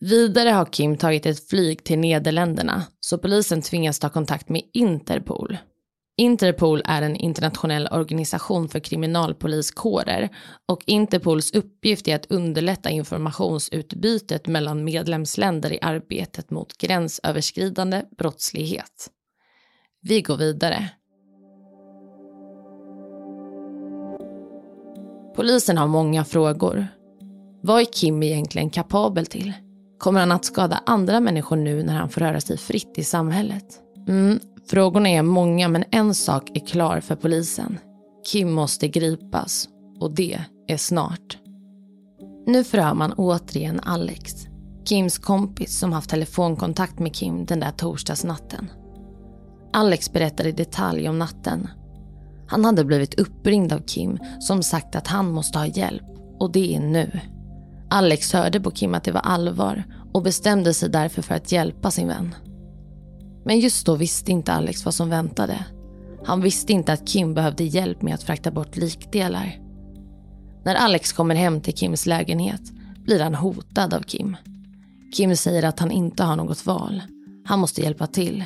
Vidare 0.00 0.48
har 0.48 0.64
Kim 0.64 0.96
tagit 0.96 1.26
ett 1.26 1.48
flyg 1.48 1.84
till 1.84 1.98
Nederländerna 1.98 2.82
så 3.00 3.18
polisen 3.18 3.62
tvingas 3.62 3.98
ta 3.98 4.08
kontakt 4.08 4.48
med 4.48 4.62
Interpol. 4.72 5.58
Interpol 6.16 6.82
är 6.84 7.02
en 7.02 7.16
internationell 7.16 7.88
organisation 7.92 8.68
för 8.68 8.80
kriminalpoliskårer 8.80 10.28
och 10.68 10.82
Interpols 10.86 11.52
uppgift 11.52 12.08
är 12.08 12.16
att 12.16 12.30
underlätta 12.30 12.90
informationsutbytet 12.90 14.46
mellan 14.46 14.84
medlemsländer 14.84 15.72
i 15.72 15.78
arbetet 15.82 16.50
mot 16.50 16.78
gränsöverskridande 16.78 18.02
brottslighet. 18.18 19.10
Vi 20.00 20.22
går 20.22 20.36
vidare. 20.36 20.90
Polisen 25.34 25.78
har 25.78 25.86
många 25.86 26.24
frågor. 26.24 26.86
Vad 27.62 27.80
är 27.80 27.84
Kim 27.84 28.22
egentligen 28.22 28.70
kapabel 28.70 29.26
till? 29.26 29.52
Kommer 29.98 30.20
han 30.20 30.32
att 30.32 30.44
skada 30.44 30.82
andra 30.86 31.20
människor 31.20 31.56
nu 31.56 31.82
när 31.82 31.94
han 31.94 32.08
får 32.08 32.20
röra 32.20 32.40
sig 32.40 32.58
fritt 32.58 32.98
i 32.98 33.04
samhället? 33.04 33.64
Mm, 34.08 34.40
frågorna 34.66 35.08
är 35.08 35.22
många 35.22 35.68
men 35.68 35.84
en 35.90 36.14
sak 36.14 36.50
är 36.54 36.66
klar 36.66 37.00
för 37.00 37.16
polisen. 37.16 37.78
Kim 38.26 38.52
måste 38.52 38.88
gripas 38.88 39.68
och 40.00 40.14
det 40.14 40.40
är 40.66 40.76
snart. 40.76 41.38
Nu 42.46 42.64
förhör 42.64 42.94
man 42.94 43.12
återigen 43.12 43.80
Alex, 43.80 44.34
Kims 44.84 45.18
kompis 45.18 45.78
som 45.78 45.92
haft 45.92 46.10
telefonkontakt 46.10 46.98
med 46.98 47.14
Kim 47.14 47.46
den 47.46 47.60
där 47.60 47.70
torsdagsnatten. 47.70 48.70
Alex 49.72 50.12
berättar 50.12 50.46
i 50.46 50.52
detalj 50.52 51.08
om 51.08 51.18
natten 51.18 51.68
han 52.52 52.64
hade 52.64 52.84
blivit 52.84 53.20
uppringd 53.20 53.72
av 53.72 53.78
Kim 53.78 54.18
som 54.40 54.62
sagt 54.62 54.96
att 54.96 55.06
han 55.06 55.32
måste 55.32 55.58
ha 55.58 55.66
hjälp 55.66 56.02
och 56.38 56.52
det 56.52 56.74
är 56.74 56.80
nu. 56.80 57.20
Alex 57.90 58.32
hörde 58.32 58.60
på 58.60 58.70
Kim 58.70 58.94
att 58.94 59.04
det 59.04 59.12
var 59.12 59.20
allvar 59.20 59.84
och 60.12 60.22
bestämde 60.22 60.74
sig 60.74 60.90
därför 60.90 61.22
för 61.22 61.34
att 61.34 61.52
hjälpa 61.52 61.90
sin 61.90 62.08
vän. 62.08 62.34
Men 63.44 63.60
just 63.60 63.86
då 63.86 63.94
visste 63.94 64.32
inte 64.32 64.52
Alex 64.52 64.84
vad 64.84 64.94
som 64.94 65.10
väntade. 65.10 65.64
Han 66.24 66.40
visste 66.40 66.72
inte 66.72 66.92
att 66.92 67.06
Kim 67.06 67.34
behövde 67.34 67.64
hjälp 67.64 68.02
med 68.02 68.14
att 68.14 68.22
frakta 68.22 68.50
bort 68.50 68.76
likdelar. 68.76 69.58
När 70.64 70.74
Alex 70.74 71.12
kommer 71.12 71.34
hem 71.34 71.60
till 71.60 71.74
Kims 71.74 72.06
lägenhet 72.06 72.72
blir 73.04 73.20
han 73.20 73.34
hotad 73.34 73.94
av 73.94 74.00
Kim. 74.00 74.36
Kim 75.16 75.36
säger 75.36 75.62
att 75.62 75.80
han 75.80 75.90
inte 75.90 76.24
har 76.24 76.36
något 76.36 76.66
val. 76.66 77.02
Han 77.44 77.58
måste 77.58 77.82
hjälpa 77.82 78.06
till. 78.06 78.44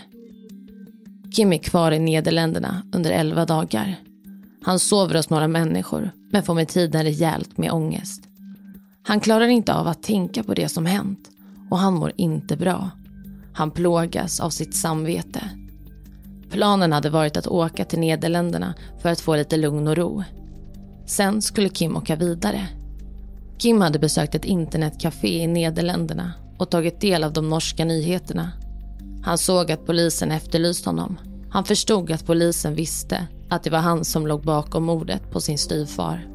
Kim 1.37 1.53
är 1.53 1.59
kvar 1.59 1.93
i 1.93 1.99
Nederländerna 1.99 2.83
under 2.93 3.11
elva 3.11 3.45
dagar. 3.45 3.97
Han 4.63 4.79
sover 4.79 5.15
hos 5.15 5.31
några 5.31 5.49
människor 5.49 6.11
men 6.33 6.43
får 6.43 6.55
med 6.55 6.69
tiden 6.69 7.03
rejält 7.03 7.59
med 7.59 7.73
ångest. 7.73 8.23
Han 9.03 9.21
klarar 9.21 9.47
inte 9.47 9.75
av 9.75 9.87
att 9.87 10.03
tänka 10.03 10.43
på 10.43 10.55
det 10.55 10.69
som 10.69 10.87
hänt 10.87 11.29
och 11.71 11.79
han 11.79 11.95
mår 11.95 12.13
inte 12.17 12.57
bra. 12.57 12.91
Han 13.53 13.71
plågas 13.71 14.41
av 14.41 14.51
sitt 14.51 14.75
samvete. 14.75 15.51
Planen 16.51 16.93
hade 16.93 17.11
varit 17.11 17.37
att 17.37 17.47
åka 17.47 17.85
till 17.85 17.99
Nederländerna 17.99 18.75
för 19.03 19.09
att 19.09 19.21
få 19.21 19.37
lite 19.37 19.57
lugn 19.57 19.89
och 19.89 19.97
ro. 19.97 20.25
Sen 21.07 21.43
skulle 21.43 21.69
Kim 21.69 21.97
åka 21.97 22.17
vidare. 22.17 22.69
Kim 23.59 23.81
hade 23.81 23.99
besökt 23.99 24.35
ett 24.35 24.45
internetcafé 24.45 25.43
i 25.43 25.47
Nederländerna 25.47 26.33
och 26.59 26.71
tagit 26.71 27.01
del 27.01 27.25
av 27.25 27.33
de 27.33 27.51
norska 27.51 27.85
nyheterna 27.85 28.53
han 29.27 29.39
såg 29.39 29.73
att 29.73 29.87
polisen 29.87 30.33
efterlyste 30.33 30.89
honom. 30.89 31.19
Han 31.51 31.65
förstod 31.65 32.13
att 32.13 32.27
polisen 32.27 32.75
visste 32.75 33.27
att 33.49 33.63
det 33.63 33.71
var 33.71 33.79
han 33.79 34.05
som 34.05 34.27
låg 34.27 34.45
bakom 34.45 34.85
mordet 34.85 35.31
på 35.31 35.41
sin 35.41 35.59
styvfar. 35.59 36.27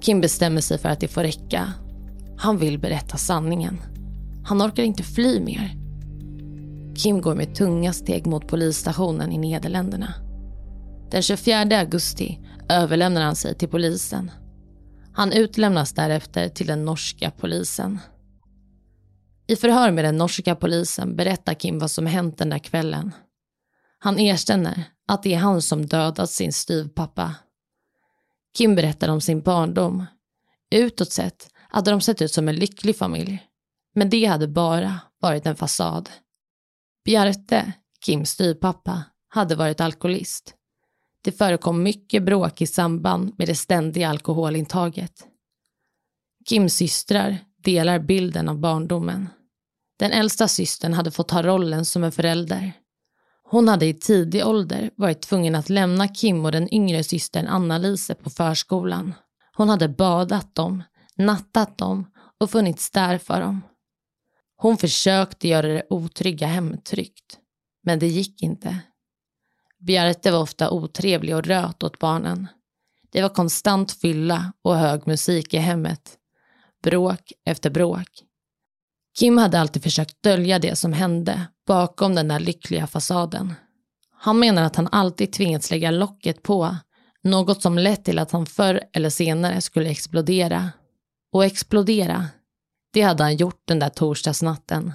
Kim 0.00 0.20
bestämmer 0.20 0.60
sig 0.60 0.78
för 0.78 0.88
att 0.88 1.00
det 1.00 1.08
får 1.08 1.22
räcka. 1.22 1.72
Han 2.36 2.58
vill 2.58 2.78
berätta 2.78 3.16
sanningen. 3.16 3.80
Han 4.44 4.62
orkar 4.62 4.82
inte 4.82 5.02
fly 5.02 5.40
mer. 5.40 5.76
Kim 6.96 7.20
går 7.20 7.34
med 7.34 7.54
tunga 7.54 7.92
steg 7.92 8.26
mot 8.26 8.48
polisstationen 8.48 9.32
i 9.32 9.38
Nederländerna. 9.38 10.14
Den 11.10 11.22
24 11.22 11.78
augusti 11.78 12.38
överlämnar 12.68 13.22
han 13.22 13.36
sig 13.36 13.54
till 13.54 13.68
polisen. 13.68 14.30
Han 15.12 15.32
utlämnas 15.32 15.92
därefter 15.92 16.48
till 16.48 16.66
den 16.66 16.84
norska 16.84 17.30
polisen. 17.30 17.98
I 19.52 19.56
förhör 19.56 19.90
med 19.90 20.04
den 20.04 20.18
norska 20.18 20.56
polisen 20.56 21.16
berättar 21.16 21.54
Kim 21.54 21.78
vad 21.78 21.90
som 21.90 22.06
hänt 22.06 22.38
den 22.38 22.50
där 22.50 22.58
kvällen. 22.58 23.12
Han 23.98 24.18
erkänner 24.18 24.84
att 25.08 25.22
det 25.22 25.34
är 25.34 25.38
han 25.38 25.62
som 25.62 25.86
dödat 25.86 26.30
sin 26.30 26.52
styvpappa. 26.52 27.34
Kim 28.56 28.74
berättar 28.74 29.08
om 29.08 29.20
sin 29.20 29.42
barndom. 29.42 30.06
Utåt 30.70 31.12
sett 31.12 31.50
hade 31.68 31.90
de 31.90 32.00
sett 32.00 32.22
ut 32.22 32.32
som 32.32 32.48
en 32.48 32.56
lycklig 32.56 32.96
familj. 32.96 33.46
Men 33.94 34.10
det 34.10 34.24
hade 34.24 34.48
bara 34.48 35.00
varit 35.20 35.46
en 35.46 35.56
fasad. 35.56 36.10
Bjarte, 37.04 37.72
Kims 38.04 38.30
styvpappa, 38.30 39.04
hade 39.28 39.54
varit 39.54 39.80
alkoholist. 39.80 40.54
Det 41.22 41.32
förekom 41.32 41.82
mycket 41.82 42.22
bråk 42.22 42.60
i 42.60 42.66
samband 42.66 43.34
med 43.38 43.48
det 43.48 43.54
ständiga 43.54 44.08
alkoholintaget. 44.08 45.26
Kims 46.48 46.74
systrar 46.74 47.38
delar 47.56 47.98
bilden 47.98 48.48
av 48.48 48.58
barndomen. 48.58 49.28
Den 50.02 50.12
äldsta 50.12 50.48
systern 50.48 50.92
hade 50.92 51.10
fått 51.10 51.28
ta 51.28 51.42
rollen 51.42 51.84
som 51.84 52.04
en 52.04 52.12
förälder. 52.12 52.72
Hon 53.42 53.68
hade 53.68 53.86
i 53.86 53.94
tidig 53.94 54.46
ålder 54.46 54.90
varit 54.96 55.22
tvungen 55.22 55.54
att 55.54 55.68
lämna 55.68 56.08
Kim 56.08 56.44
och 56.44 56.52
den 56.52 56.74
yngre 56.74 57.04
systern 57.04 57.46
Anna-Lise 57.46 58.14
på 58.14 58.30
förskolan. 58.30 59.14
Hon 59.56 59.68
hade 59.68 59.88
badat 59.88 60.54
dem, 60.54 60.82
nattat 61.16 61.78
dem 61.78 62.10
och 62.40 62.50
funnits 62.50 62.90
där 62.90 63.18
för 63.18 63.40
dem. 63.40 63.62
Hon 64.56 64.76
försökte 64.76 65.48
göra 65.48 65.66
det 65.66 65.86
otrygga 65.90 66.46
hemmet 66.46 66.84
tryggt, 66.84 67.38
men 67.82 67.98
det 67.98 68.08
gick 68.08 68.42
inte. 68.42 68.78
Bjarte 69.78 70.30
var 70.30 70.40
ofta 70.40 70.70
otrevlig 70.70 71.36
och 71.36 71.46
röt 71.46 71.82
åt 71.82 71.98
barnen. 71.98 72.48
Det 73.12 73.22
var 73.22 73.28
konstant 73.28 73.92
fylla 73.92 74.52
och 74.62 74.76
hög 74.76 75.06
musik 75.06 75.54
i 75.54 75.58
hemmet. 75.58 76.18
Bråk 76.82 77.32
efter 77.44 77.70
bråk. 77.70 78.24
Kim 79.18 79.38
hade 79.38 79.60
alltid 79.60 79.82
försökt 79.82 80.22
dölja 80.22 80.58
det 80.58 80.76
som 80.76 80.92
hände 80.92 81.46
bakom 81.66 82.14
den 82.14 82.28
där 82.28 82.40
lyckliga 82.40 82.86
fasaden. 82.86 83.54
Han 84.18 84.38
menar 84.38 84.62
att 84.62 84.76
han 84.76 84.88
alltid 84.92 85.32
tvingats 85.32 85.70
lägga 85.70 85.90
locket 85.90 86.42
på, 86.42 86.76
något 87.22 87.62
som 87.62 87.78
lett 87.78 88.04
till 88.04 88.18
att 88.18 88.32
han 88.32 88.46
förr 88.46 88.82
eller 88.92 89.10
senare 89.10 89.60
skulle 89.60 89.90
explodera. 89.90 90.70
Och 91.32 91.44
explodera, 91.44 92.26
det 92.92 93.02
hade 93.02 93.22
han 93.22 93.36
gjort 93.36 93.62
den 93.64 93.78
där 93.78 93.88
torsdagsnatten. 93.88 94.92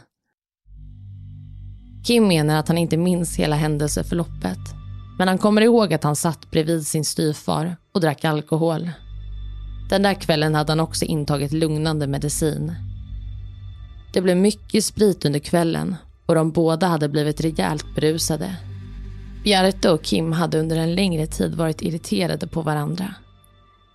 Kim 2.07 2.27
menar 2.27 2.59
att 2.59 2.67
han 2.67 2.77
inte 2.77 2.97
minns 2.97 3.35
hela 3.35 3.55
händelseförloppet. 3.55 4.59
Men 5.17 5.27
han 5.27 5.37
kommer 5.37 5.61
ihåg 5.61 5.93
att 5.93 6.03
han 6.03 6.15
satt 6.15 6.51
bredvid 6.51 6.87
sin 6.87 7.05
styvfar 7.05 7.77
och 7.93 8.01
drack 8.01 8.25
alkohol. 8.25 8.89
Den 9.89 10.03
där 10.03 10.13
kvällen 10.13 10.55
hade 10.55 10.71
han 10.71 10.79
också 10.79 11.05
intagit 11.05 11.51
lugnande 11.51 12.07
medicin 12.07 12.86
det 14.17 14.21
blev 14.21 14.37
mycket 14.37 14.85
sprit 14.85 15.25
under 15.25 15.39
kvällen 15.39 15.95
och 16.25 16.35
de 16.35 16.51
båda 16.51 16.87
hade 16.87 17.09
blivit 17.09 17.41
rejält 17.41 17.85
berusade. 17.95 18.55
Bjarte 19.43 19.91
och 19.91 20.03
Kim 20.03 20.31
hade 20.31 20.59
under 20.59 20.77
en 20.77 20.95
längre 20.95 21.27
tid 21.27 21.55
varit 21.55 21.81
irriterade 21.81 22.47
på 22.47 22.61
varandra. 22.61 23.13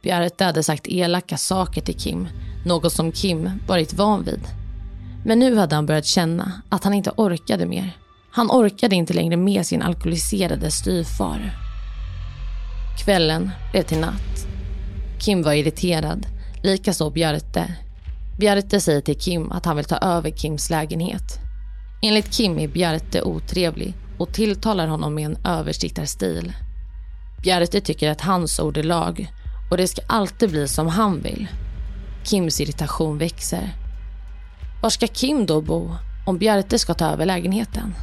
Bjarte 0.03 0.45
hade 0.45 0.63
sagt 0.63 0.89
elaka 0.89 1.37
saker 1.37 1.81
till 1.81 1.95
Kim, 1.95 2.29
något 2.67 2.93
som 2.93 3.13
Kim 3.13 3.51
varit 3.69 3.95
van 3.95 4.25
vid. 4.25 4.41
Men 5.25 5.39
nu 5.39 5.57
hade 5.57 5.75
han 5.75 5.87
börjat 5.87 6.07
känna 6.07 6.53
att 6.69 6.85
han 6.85 6.95
inte 6.95 7.11
orkade 7.17 7.67
mer. 7.67 7.97
Han 8.31 8.51
orkade 8.51 8.97
inte 8.97 9.15
längre 9.15 9.37
med 9.37 9.67
sin 9.67 9.83
alkoholiserade 9.83 10.71
styvfar. 10.71 11.53
Kvällen 13.05 13.51
blev 13.73 13.83
till 13.83 14.01
natt. 14.01 14.47
Kim 15.21 15.43
var 15.43 15.53
irriterad, 15.53 16.27
likaså 16.63 17.11
Bjarte. 17.11 17.77
Bjarte 18.39 18.81
säger 18.81 19.01
till 19.01 19.19
Kim 19.19 19.53
att 19.53 19.65
han 19.65 19.77
vill 19.77 19.85
ta 19.85 19.97
över 19.97 20.31
Kims 20.31 20.71
lägenhet. 20.71 21.39
Enligt 22.03 22.33
Kim 22.33 22.59
är 22.59 22.69
Bjarte 22.69 23.23
otrevlig 23.23 23.95
och 24.19 24.35
tilltalar 24.35 24.87
honom 24.87 25.15
med 25.15 25.25
en 25.25 25.37
översittarstil. 25.45 26.53
Bjarte 27.43 27.81
tycker 27.81 28.11
att 28.11 28.21
hans 28.21 28.61
ord 28.61 28.77
är 28.77 28.83
lag 28.83 29.33
och 29.71 29.77
det 29.77 29.89
ska 29.89 30.03
alltid 30.07 30.51
bli 30.51 30.69
som 30.69 30.89
han 30.89 31.23
vill. 31.23 31.49
Kims 32.25 32.61
irritation 32.61 33.19
växer. 33.19 33.77
Var 34.83 34.91
ska 34.91 35.07
Kim 35.07 35.47
då 35.47 35.61
bo 35.61 35.95
om 36.27 36.39
Bjarte 36.39 36.79
ska 36.79 36.95
ta 36.95 37.07
över 37.07 37.27
lägenheten? 37.27 37.95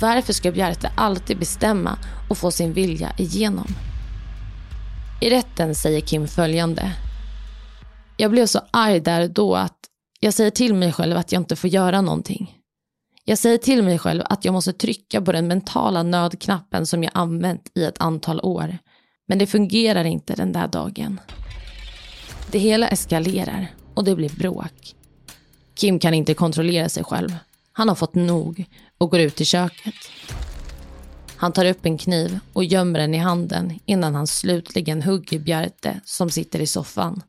Varför 0.00 0.32
ska 0.32 0.52
Bjarte 0.52 0.92
alltid 0.94 1.38
bestämma 1.38 1.98
och 2.28 2.38
få 2.38 2.50
sin 2.50 2.72
vilja 2.72 3.12
igenom? 3.16 3.66
I 5.20 5.30
rätten 5.30 5.74
säger 5.74 6.00
Kim 6.00 6.28
följande. 6.28 6.92
Jag 8.20 8.30
blev 8.30 8.46
så 8.46 8.60
arg 8.70 9.00
där 9.00 9.28
då 9.28 9.56
att 9.56 9.78
jag 10.20 10.34
säger 10.34 10.50
till 10.50 10.74
mig 10.74 10.92
själv 10.92 11.16
att 11.16 11.32
jag 11.32 11.40
inte 11.40 11.56
får 11.56 11.70
göra 11.70 12.00
någonting. 12.00 12.54
Jag 13.24 13.38
säger 13.38 13.58
till 13.58 13.82
mig 13.82 13.98
själv 13.98 14.22
att 14.24 14.44
jag 14.44 14.52
måste 14.52 14.72
trycka 14.72 15.20
på 15.20 15.32
den 15.32 15.48
mentala 15.48 16.02
nödknappen 16.02 16.86
som 16.86 17.02
jag 17.02 17.10
använt 17.14 17.70
i 17.74 17.84
ett 17.84 18.00
antal 18.00 18.40
år. 18.40 18.78
Men 19.28 19.38
det 19.38 19.46
fungerar 19.46 20.04
inte 20.04 20.34
den 20.34 20.52
där 20.52 20.68
dagen. 20.68 21.20
Det 22.50 22.58
hela 22.58 22.88
eskalerar 22.88 23.66
och 23.94 24.04
det 24.04 24.16
blir 24.16 24.30
bråk. 24.30 24.94
Kim 25.74 25.98
kan 25.98 26.14
inte 26.14 26.34
kontrollera 26.34 26.88
sig 26.88 27.04
själv. 27.04 27.36
Han 27.72 27.88
har 27.88 27.94
fått 27.94 28.14
nog 28.14 28.64
och 28.98 29.10
går 29.10 29.20
ut 29.20 29.40
i 29.40 29.44
köket. 29.44 29.94
Han 31.36 31.52
tar 31.52 31.64
upp 31.64 31.86
en 31.86 31.98
kniv 31.98 32.38
och 32.52 32.64
gömmer 32.64 32.98
den 32.98 33.14
i 33.14 33.18
handen 33.18 33.80
innan 33.86 34.14
han 34.14 34.26
slutligen 34.26 35.02
hugger 35.02 35.38
Bjarte 35.38 36.00
som 36.04 36.30
sitter 36.30 36.60
i 36.60 36.66
soffan. 36.66 37.22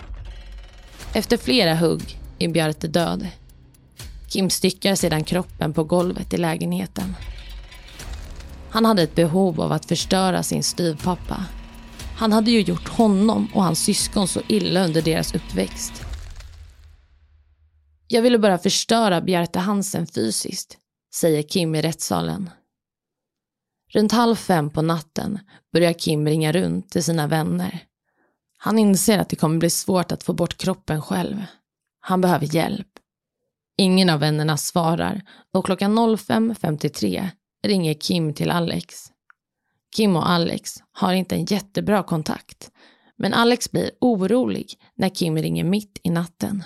Efter 1.13 1.37
flera 1.37 1.75
hugg 1.75 2.19
är 2.39 2.47
Bjarte 2.47 2.87
död. 2.87 3.27
Kim 4.29 4.49
styckar 4.49 4.95
sedan 4.95 5.23
kroppen 5.23 5.73
på 5.73 5.83
golvet 5.83 6.33
i 6.33 6.37
lägenheten. 6.37 7.15
Han 8.69 8.85
hade 8.85 9.01
ett 9.01 9.15
behov 9.15 9.61
av 9.61 9.71
att 9.71 9.85
förstöra 9.85 10.43
sin 10.43 10.63
styvpappa. 10.63 11.45
Han 12.17 12.31
hade 12.31 12.51
ju 12.51 12.61
gjort 12.61 12.89
honom 12.89 13.47
och 13.53 13.63
hans 13.63 13.83
syskon 13.83 14.27
så 14.27 14.41
illa 14.47 14.85
under 14.85 15.01
deras 15.01 15.35
uppväxt. 15.35 15.93
Jag 18.07 18.21
ville 18.21 18.39
bara 18.39 18.57
förstöra 18.57 19.21
Bjarte 19.21 19.59
Hansen 19.59 20.07
fysiskt, 20.07 20.77
säger 21.15 21.43
Kim 21.43 21.75
i 21.75 21.81
rättssalen. 21.81 22.49
Runt 23.93 24.11
halv 24.11 24.35
fem 24.35 24.69
på 24.69 24.81
natten 24.81 25.39
börjar 25.73 25.93
Kim 25.93 26.27
ringa 26.27 26.51
runt 26.51 26.89
till 26.89 27.03
sina 27.03 27.27
vänner. 27.27 27.85
Han 28.63 28.79
inser 28.79 29.19
att 29.19 29.29
det 29.29 29.35
kommer 29.35 29.57
bli 29.57 29.69
svårt 29.69 30.11
att 30.11 30.23
få 30.23 30.33
bort 30.33 30.57
kroppen 30.57 31.01
själv. 31.01 31.45
Han 31.99 32.21
behöver 32.21 32.55
hjälp. 32.55 32.87
Ingen 33.77 34.09
av 34.09 34.19
vännerna 34.19 34.57
svarar 34.57 35.21
och 35.53 35.65
klockan 35.65 35.99
05.53 35.99 37.29
ringer 37.63 37.93
Kim 37.93 38.33
till 38.33 38.51
Alex. 38.51 39.11
Kim 39.95 40.15
och 40.15 40.29
Alex 40.29 40.75
har 40.91 41.13
inte 41.13 41.35
en 41.35 41.45
jättebra 41.45 42.03
kontakt, 42.03 42.71
men 43.17 43.33
Alex 43.33 43.71
blir 43.71 43.91
orolig 44.01 44.73
när 44.95 45.09
Kim 45.09 45.37
ringer 45.37 45.63
mitt 45.63 45.99
i 46.03 46.09
natten. 46.09 46.63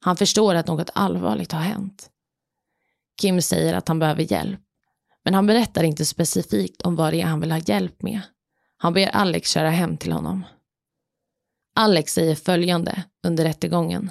Han 0.00 0.16
förstår 0.16 0.54
att 0.54 0.66
något 0.66 0.90
allvarligt 0.94 1.52
har 1.52 1.60
hänt. 1.60 2.10
Kim 3.20 3.42
säger 3.42 3.74
att 3.74 3.88
han 3.88 3.98
behöver 3.98 4.32
hjälp, 4.32 4.60
men 5.24 5.34
han 5.34 5.46
berättar 5.46 5.84
inte 5.84 6.04
specifikt 6.04 6.82
om 6.82 6.96
vad 6.96 7.12
det 7.12 7.20
är 7.20 7.26
han 7.26 7.40
vill 7.40 7.52
ha 7.52 7.58
hjälp 7.58 8.02
med. 8.02 8.20
Han 8.76 8.92
ber 8.92 9.08
Alex 9.08 9.50
köra 9.50 9.70
hem 9.70 9.96
till 9.96 10.12
honom. 10.12 10.44
Alex 11.74 12.12
säger 12.12 12.34
följande 12.34 13.04
under 13.26 13.44
rättegången. 13.44 14.10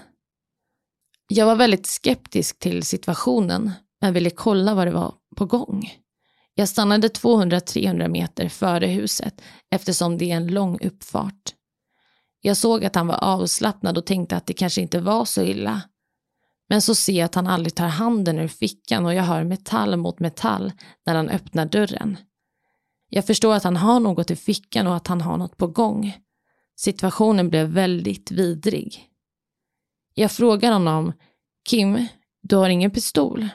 Jag 1.27 1.45
var 1.45 1.55
väldigt 1.55 1.85
skeptisk 1.85 2.59
till 2.59 2.83
situationen, 2.83 3.71
men 4.01 4.13
ville 4.13 4.29
kolla 4.29 4.75
vad 4.75 4.87
det 4.87 4.91
var 4.91 5.13
på 5.35 5.45
gång. 5.45 5.91
Jag 6.53 6.69
stannade 6.69 7.07
200-300 7.07 8.07
meter 8.07 8.49
före 8.49 8.87
huset 8.87 9.41
eftersom 9.71 10.17
det 10.17 10.31
är 10.31 10.35
en 10.35 10.47
lång 10.47 10.79
uppfart. 10.81 11.53
Jag 12.41 12.57
såg 12.57 12.85
att 12.85 12.95
han 12.95 13.07
var 13.07 13.23
avslappnad 13.23 13.97
och 13.97 14.05
tänkte 14.05 14.35
att 14.35 14.45
det 14.45 14.53
kanske 14.53 14.81
inte 14.81 14.99
var 14.99 15.25
så 15.25 15.41
illa. 15.41 15.81
Men 16.69 16.81
så 16.81 16.95
ser 16.95 17.13
jag 17.13 17.25
att 17.25 17.35
han 17.35 17.47
aldrig 17.47 17.75
tar 17.75 17.87
handen 17.87 18.39
ur 18.39 18.47
fickan 18.47 19.05
och 19.05 19.13
jag 19.13 19.23
hör 19.23 19.43
metall 19.43 19.97
mot 19.97 20.19
metall 20.19 20.71
när 21.05 21.15
han 21.15 21.29
öppnar 21.29 21.65
dörren. 21.65 22.17
Jag 23.09 23.25
förstår 23.25 23.53
att 23.53 23.63
han 23.63 23.77
har 23.77 23.99
något 23.99 24.31
i 24.31 24.35
fickan 24.35 24.87
och 24.87 24.95
att 24.95 25.07
han 25.07 25.21
har 25.21 25.37
något 25.37 25.57
på 25.57 25.67
gång. 25.67 26.17
Situationen 26.83 27.49
blev 27.49 27.67
väldigt 27.67 28.31
vidrig. 28.31 29.09
Jag 30.13 30.31
frågar 30.31 30.71
honom, 30.71 31.13
Kim, 31.69 32.07
du 32.41 32.55
har 32.55 32.69
ingen 32.69 32.91
pistol? 32.91 33.49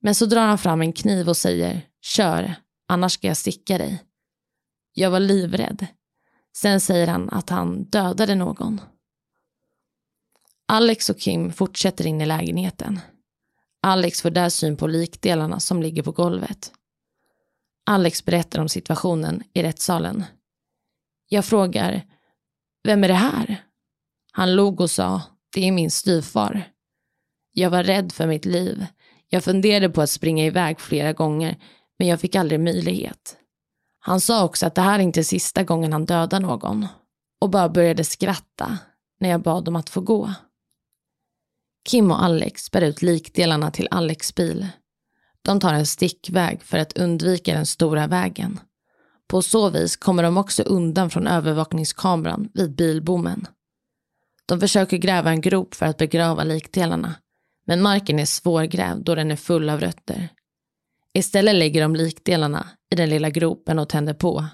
Men 0.00 0.14
så 0.14 0.26
drar 0.26 0.46
han 0.46 0.58
fram 0.58 0.80
en 0.80 0.92
kniv 0.92 1.28
och 1.28 1.36
säger, 1.36 1.86
kör, 2.00 2.54
annars 2.88 3.12
ska 3.12 3.26
jag 3.26 3.36
sticka 3.36 3.78
dig. 3.78 4.04
Jag 4.92 5.10
var 5.10 5.20
livrädd. 5.20 5.86
Sen 6.56 6.80
säger 6.80 7.06
han 7.06 7.30
att 7.30 7.50
han 7.50 7.84
dödade 7.84 8.34
någon. 8.34 8.80
Alex 10.66 11.10
och 11.10 11.18
Kim 11.18 11.52
fortsätter 11.52 12.06
in 12.06 12.20
i 12.20 12.26
lägenheten. 12.26 13.00
Alex 13.82 14.22
får 14.22 14.30
där 14.30 14.48
syn 14.48 14.76
på 14.76 14.86
likdelarna 14.86 15.60
som 15.60 15.82
ligger 15.82 16.02
på 16.02 16.12
golvet. 16.12 16.72
Alex 17.86 18.24
berättar 18.24 18.60
om 18.60 18.68
situationen 18.68 19.42
i 19.52 19.62
rättssalen. 19.62 20.24
Jag 21.28 21.44
frågar, 21.44 22.04
vem 22.84 23.04
är 23.04 23.08
det 23.08 23.14
här? 23.14 23.64
Han 24.32 24.56
log 24.56 24.80
och 24.80 24.90
sa, 24.90 25.22
det 25.54 25.68
är 25.68 25.72
min 25.72 25.90
styvfar. 25.90 26.72
Jag 27.52 27.70
var 27.70 27.84
rädd 27.84 28.12
för 28.12 28.26
mitt 28.26 28.44
liv. 28.44 28.86
Jag 29.28 29.44
funderade 29.44 29.88
på 29.88 30.02
att 30.02 30.10
springa 30.10 30.44
iväg 30.44 30.80
flera 30.80 31.12
gånger, 31.12 31.56
men 31.98 32.08
jag 32.08 32.20
fick 32.20 32.34
aldrig 32.34 32.60
möjlighet. 32.60 33.36
Han 33.98 34.20
sa 34.20 34.44
också 34.44 34.66
att 34.66 34.74
det 34.74 34.82
här 34.82 34.98
är 34.98 35.02
inte 35.02 35.24
sista 35.24 35.64
gången 35.64 35.92
han 35.92 36.06
dödar 36.06 36.40
någon 36.40 36.86
och 37.40 37.50
bara 37.50 37.68
började 37.68 38.04
skratta 38.04 38.78
när 39.20 39.28
jag 39.28 39.42
bad 39.42 39.68
om 39.68 39.76
att 39.76 39.90
få 39.90 40.00
gå. 40.00 40.32
Kim 41.88 42.10
och 42.10 42.24
Alex 42.24 42.70
bär 42.70 42.82
ut 42.82 43.02
likdelarna 43.02 43.70
till 43.70 43.88
Alex 43.90 44.34
bil. 44.34 44.68
De 45.42 45.60
tar 45.60 45.74
en 45.74 45.86
stickväg 45.86 46.62
för 46.62 46.78
att 46.78 46.98
undvika 46.98 47.54
den 47.54 47.66
stora 47.66 48.06
vägen. 48.06 48.60
På 49.28 49.42
så 49.42 49.70
vis 49.70 49.96
kommer 49.96 50.22
de 50.22 50.36
också 50.36 50.62
undan 50.62 51.10
från 51.10 51.26
övervakningskameran 51.26 52.48
vid 52.54 52.76
bilbommen. 52.76 53.46
De 54.46 54.60
försöker 54.60 54.96
gräva 54.96 55.30
en 55.30 55.40
grop 55.40 55.74
för 55.74 55.86
att 55.86 55.96
begrava 55.96 56.44
likdelarna, 56.44 57.14
men 57.66 57.82
marken 57.82 58.18
är 58.18 58.24
svårgrävd 58.24 59.04
då 59.04 59.14
den 59.14 59.30
är 59.30 59.36
full 59.36 59.70
av 59.70 59.80
rötter. 59.80 60.28
Istället 61.14 61.54
lägger 61.54 61.82
de 61.82 61.96
likdelarna 61.96 62.68
i 62.92 62.96
den 62.96 63.10
lilla 63.10 63.30
gropen 63.30 63.78
och 63.78 63.88
tänder 63.88 64.14
på. 64.14 64.44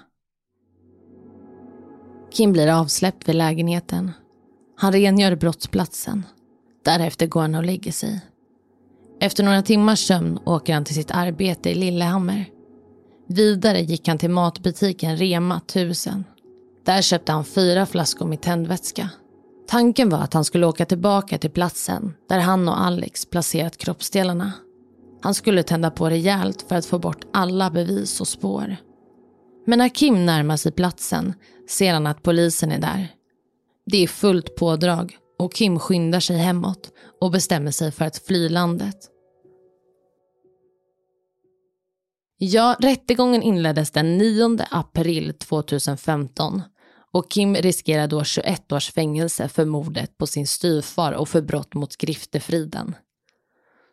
Kim 2.31 2.51
blir 2.51 2.67
avsläppt 2.67 3.29
vid 3.29 3.35
lägenheten. 3.35 4.11
Han 4.77 4.91
rengör 4.91 5.35
brottsplatsen. 5.35 6.23
Därefter 6.85 7.27
går 7.27 7.41
han 7.41 7.55
och 7.55 7.63
lägger 7.63 7.91
sig. 7.91 8.21
Efter 9.19 9.43
några 9.43 9.61
timmars 9.61 9.99
sömn 9.99 10.39
åker 10.45 10.73
han 10.73 10.85
till 10.85 10.95
sitt 10.95 11.11
arbete 11.11 11.69
i 11.69 11.75
Lillehammer. 11.75 12.54
Vidare 13.27 13.81
gick 13.81 14.07
han 14.07 14.17
till 14.17 14.29
matbutiken 14.29 15.17
Rema 15.17 15.57
1000. 15.57 16.23
Där 16.85 17.01
köpte 17.01 17.31
han 17.31 17.45
fyra 17.45 17.85
flaskor 17.85 18.25
med 18.25 18.41
tändvätska. 18.41 19.09
Tanken 19.67 20.09
var 20.09 20.19
att 20.19 20.33
han 20.33 20.45
skulle 20.45 20.65
åka 20.65 20.85
tillbaka 20.85 21.37
till 21.37 21.51
platsen 21.51 22.13
där 22.29 22.39
han 22.39 22.67
och 22.67 22.81
Alex 22.81 23.25
placerat 23.25 23.77
kroppsdelarna. 23.77 24.53
Han 25.21 25.33
skulle 25.33 25.63
tända 25.63 25.91
på 25.91 26.09
rejält 26.09 26.65
för 26.69 26.75
att 26.75 26.85
få 26.85 26.99
bort 26.99 27.25
alla 27.33 27.69
bevis 27.69 28.21
och 28.21 28.27
spår. 28.27 28.77
Men 29.67 29.79
när 29.79 29.89
Kim 29.89 30.25
närmar 30.25 30.57
sig 30.57 30.71
platsen 30.71 31.33
ser 31.69 31.93
han 31.93 32.07
att 32.07 32.23
polisen 32.23 32.71
är 32.71 32.79
där. 32.79 33.07
Det 33.85 34.03
är 34.03 34.07
fullt 34.07 34.55
pådrag 34.55 35.17
och 35.39 35.53
Kim 35.53 35.79
skyndar 35.79 36.19
sig 36.19 36.37
hemåt 36.37 36.91
och 37.21 37.31
bestämmer 37.31 37.71
sig 37.71 37.91
för 37.91 38.05
att 38.05 38.17
fly 38.17 38.49
landet. 38.49 38.95
Ja, 42.37 42.75
rättegången 42.79 43.41
inleddes 43.41 43.91
den 43.91 44.17
9 44.17 44.57
april 44.71 45.33
2015 45.33 46.61
och 47.11 47.31
Kim 47.31 47.55
riskerar 47.55 48.07
då 48.07 48.23
21 48.23 48.71
års 48.71 48.91
fängelse 48.91 49.47
för 49.47 49.65
mordet 49.65 50.17
på 50.17 50.27
sin 50.27 50.47
styvfar 50.47 51.11
och 51.11 51.29
för 51.29 51.41
brott 51.41 51.73
mot 51.73 51.97
griftefriden. 51.97 52.95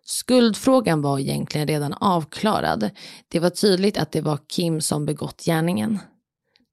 Skuldfrågan 0.04 1.02
var 1.02 1.18
egentligen 1.18 1.68
redan 1.68 1.92
avklarad. 1.92 2.90
Det 3.28 3.40
var 3.40 3.50
tydligt 3.50 3.98
att 3.98 4.12
det 4.12 4.20
var 4.20 4.38
Kim 4.48 4.80
som 4.80 5.06
begått 5.06 5.42
gärningen. 5.44 5.98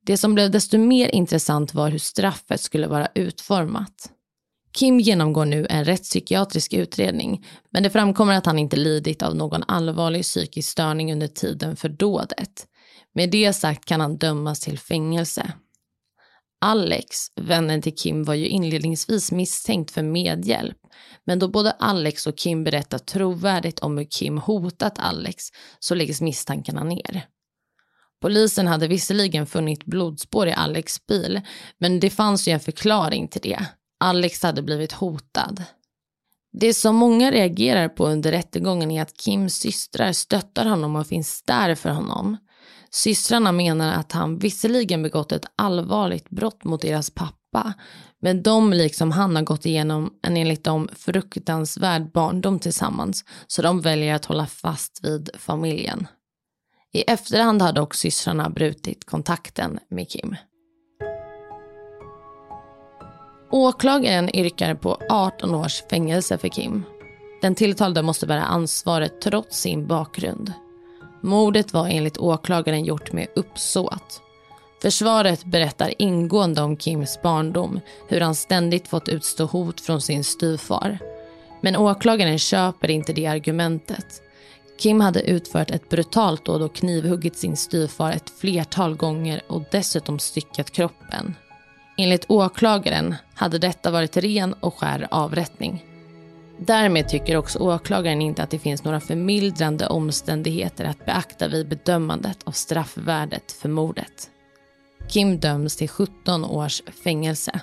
Det 0.06 0.18
som 0.18 0.36
blev 0.36 0.52
desto 0.52 0.78
mer 0.78 1.16
intressant 1.16 1.74
var 1.74 1.90
hur 1.90 2.00
straffet 2.00 2.62
skulle 2.62 2.88
vara 2.88 3.08
utformat. 3.16 4.12
Kim 4.72 5.00
genomgår 5.00 5.46
nu 5.46 5.68
en 5.70 5.86
rättspsykiatrisk 5.86 6.74
utredning, 6.74 7.46
men 7.72 7.84
det 7.84 7.90
framkommer 7.90 8.34
att 8.34 8.46
han 8.46 8.60
inte 8.60 8.78
lidit 8.78 9.24
av 9.24 9.36
någon 9.36 9.64
allvarlig 9.68 10.24
psykisk 10.24 10.72
störning 10.72 11.14
under 11.14 11.28
tiden 11.28 11.76
för 11.76 11.90
dådet. 11.90 12.66
Med 13.14 13.32
det 13.32 13.54
sagt 13.54 13.86
kan 13.86 14.02
han 14.02 14.18
dömas 14.18 14.60
till 14.60 14.80
fängelse. 14.80 15.54
Alex, 16.62 17.18
vännen 17.36 17.82
till 17.82 17.96
Kim, 17.96 18.24
var 18.24 18.34
ju 18.34 18.48
inledningsvis 18.48 19.32
misstänkt 19.32 19.92
för 19.92 20.04
medhjälp. 20.04 20.78
Men 21.26 21.40
då 21.40 21.48
både 21.48 21.72
Alex 21.72 22.28
och 22.28 22.38
Kim 22.38 22.64
berättar 22.64 22.98
trovärdigt 22.98 23.80
om 23.80 23.98
hur 23.98 24.06
Kim 24.06 24.38
hotat 24.38 25.00
Alex 25.00 25.44
så 25.80 25.96
läggs 25.96 26.22
misstankarna 26.22 26.84
ner. 26.84 27.26
Polisen 28.22 28.68
hade 28.68 28.88
visserligen 28.88 29.46
funnit 29.46 29.86
blodspår 29.86 30.48
i 30.48 30.52
Alex 30.52 31.06
bil, 31.06 31.42
men 31.78 32.00
det 32.00 32.10
fanns 32.10 32.48
ju 32.48 32.52
en 32.52 32.60
förklaring 32.60 33.28
till 33.28 33.42
det. 33.42 33.66
Alex 34.00 34.44
hade 34.44 34.62
blivit 34.62 34.92
hotad. 34.92 35.64
Det 36.52 36.74
som 36.74 36.96
många 36.96 37.32
reagerar 37.32 37.90
på 37.90 38.08
under 38.08 38.32
rättegången 38.32 38.92
är 38.92 39.02
att 39.02 39.22
Kims 39.22 39.56
systrar 39.56 40.12
stöttar 40.12 40.66
honom 40.66 40.96
och 40.96 41.08
finns 41.08 41.44
där 41.44 41.76
för 41.76 41.90
honom. 41.90 42.38
Systrarna 42.92 43.52
menar 43.52 43.94
att 43.94 44.12
han 44.12 44.40
visserligen 44.40 45.04
begått 45.04 45.32
ett 45.32 45.46
allvarligt 45.56 46.30
brott 46.30 46.64
mot 46.64 46.82
deras 46.82 47.10
pappa, 47.10 47.74
men 48.22 48.44
de 48.44 48.74
liksom 48.74 49.12
han 49.12 49.36
har 49.36 49.44
gått 49.44 49.66
igenom 49.66 50.14
en 50.22 50.38
enligt 50.38 50.64
dem 50.64 50.90
fruktansvärd 50.96 52.12
barndom 52.12 52.60
tillsammans, 52.60 53.26
så 53.48 53.62
de 53.62 53.82
väljer 53.82 54.16
att 54.16 54.26
hålla 54.26 54.48
fast 54.48 55.00
vid 55.04 55.30
familjen. 55.38 56.08
I 56.94 57.02
efterhand 57.02 57.62
har 57.62 57.74
dock 57.74 57.96
systrarna 57.96 58.50
brutit 58.50 59.06
kontakten 59.06 59.80
med 59.90 60.10
Kim. 60.10 60.36
Åklagaren 63.52 64.36
yrkar 64.36 64.76
på 64.76 64.98
18 65.10 65.56
års 65.56 65.84
fängelse 65.90 66.38
för 66.38 66.48
Kim. 66.48 66.84
Den 67.42 67.56
tilltalade 67.56 68.02
måste 68.02 68.28
bära 68.28 68.44
ansvaret 68.44 69.22
trots 69.22 69.60
sin 69.60 69.88
bakgrund. 69.88 70.54
Mordet 71.22 71.74
var 71.74 71.88
enligt 71.88 72.18
åklagaren 72.18 72.86
gjort 72.86 73.12
med 73.12 73.28
uppsåt. 73.36 74.22
Försvaret 74.82 75.46
berättar 75.46 75.94
ingående 75.98 76.62
om 76.62 76.78
Kims 76.78 77.22
barndom, 77.22 77.80
hur 78.08 78.22
han 78.22 78.36
ständigt 78.36 78.88
fått 78.88 79.10
utstå 79.10 79.46
hot 79.46 79.82
från 79.82 80.02
sin 80.02 80.24
styvfar. 80.24 81.00
Men 81.62 81.76
åklagaren 81.76 82.40
köper 82.40 82.90
inte 82.90 83.14
det 83.14 83.26
argumentet. 83.26 84.22
Kim 84.80 85.02
hade 85.02 85.22
utfört 85.22 85.72
ett 85.72 85.90
brutalt 85.90 86.46
dåd 86.46 86.62
och 86.62 86.76
knivhuggit 86.76 87.38
sin 87.38 87.58
styvfar 87.58 88.12
ett 88.12 88.30
flertal 88.40 88.96
gånger 88.96 89.42
och 89.48 89.64
dessutom 89.72 90.20
styckat 90.20 90.72
kroppen. 90.72 91.36
Enligt 92.02 92.26
åklagaren 92.28 93.16
hade 93.36 93.60
detta 93.60 93.92
varit 93.92 94.18
ren 94.18 94.54
och 94.54 94.76
skär 94.76 95.08
avrättning. 95.12 95.86
Därmed 96.60 97.10
tycker 97.10 97.38
också 97.38 97.60
åklagaren 97.60 98.22
inte 98.22 98.44
att 98.44 98.50
det 98.50 98.60
finns 98.60 98.84
några 98.84 99.00
förmildrande 99.00 99.88
omständigheter 99.88 100.86
att 100.86 101.06
beakta 101.06 101.48
vid 101.48 101.70
bedömandet 101.70 102.38
av 102.44 102.52
straffvärdet 102.52 103.52
för 103.52 103.70
mordet. 103.70 104.30
Kim 105.10 105.40
döms 105.40 105.76
till 105.76 105.90
17 105.90 106.46
års 106.46 106.82
fängelse. 107.04 107.60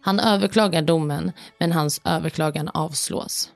Han 0.00 0.20
överklagar 0.20 0.82
domen, 0.82 1.32
men 1.58 1.72
hans 1.72 2.00
överklagan 2.04 2.68
avslås. 2.68 3.50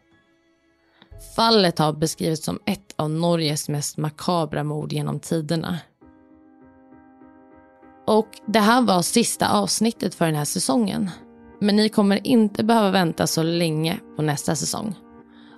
Fallet 1.36 1.78
har 1.78 1.92
beskrivits 1.92 2.44
som 2.44 2.58
ett 2.66 2.94
av 2.96 3.10
Norges 3.10 3.68
mest 3.68 3.96
makabra 3.96 4.64
mord 4.64 4.92
genom 4.92 5.20
tiderna. 5.20 5.78
Och 8.06 8.28
det 8.46 8.60
här 8.60 8.82
var 8.82 9.02
sista 9.02 9.48
avsnittet 9.48 10.14
för 10.14 10.26
den 10.26 10.34
här 10.34 10.44
säsongen. 10.44 11.10
Men 11.60 11.76
ni 11.76 11.88
kommer 11.88 12.26
inte 12.26 12.64
behöva 12.64 12.90
vänta 12.90 13.26
så 13.26 13.42
länge 13.42 13.98
på 14.16 14.22
nästa 14.22 14.56
säsong. 14.56 14.94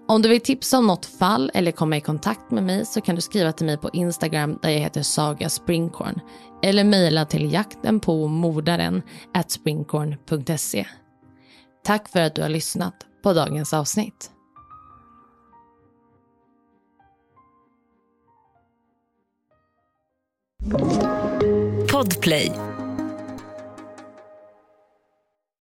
Om 0.09 0.23
du 0.23 0.29
vill 0.29 0.41
tipsa 0.41 0.79
om 0.79 0.87
något 0.87 1.07
fall 1.07 1.51
eller 1.55 1.73
komma 1.73 1.97
i 1.97 2.01
kontakt 2.01 2.51
med 2.51 2.63
mig 2.63 2.87
så 2.87 3.01
kan 3.01 3.15
du 3.15 3.21
skriva 3.21 3.53
till 3.53 3.67
mig 3.67 3.77
på 3.77 3.91
Instagram 3.93 4.59
där 4.63 4.71
jag 4.71 4.81
heter 4.81 5.03
Saga 5.03 5.49
Springkorn 5.49 6.21
eller 6.63 6.85
mejla 6.85 7.25
till 7.25 7.53
jakten 7.53 8.01
på 8.01 8.29
mordaren 8.29 9.03
at 9.35 9.51
springkorn.se. 9.51 10.87
Tack 11.85 12.09
för 12.09 12.21
att 12.21 12.35
du 12.35 12.43
har 12.43 12.49
lyssnat 12.49 12.95
på 13.23 13.33
dagens 13.33 13.73
avsnitt. 13.73 14.31
Podplay. 22.03 22.72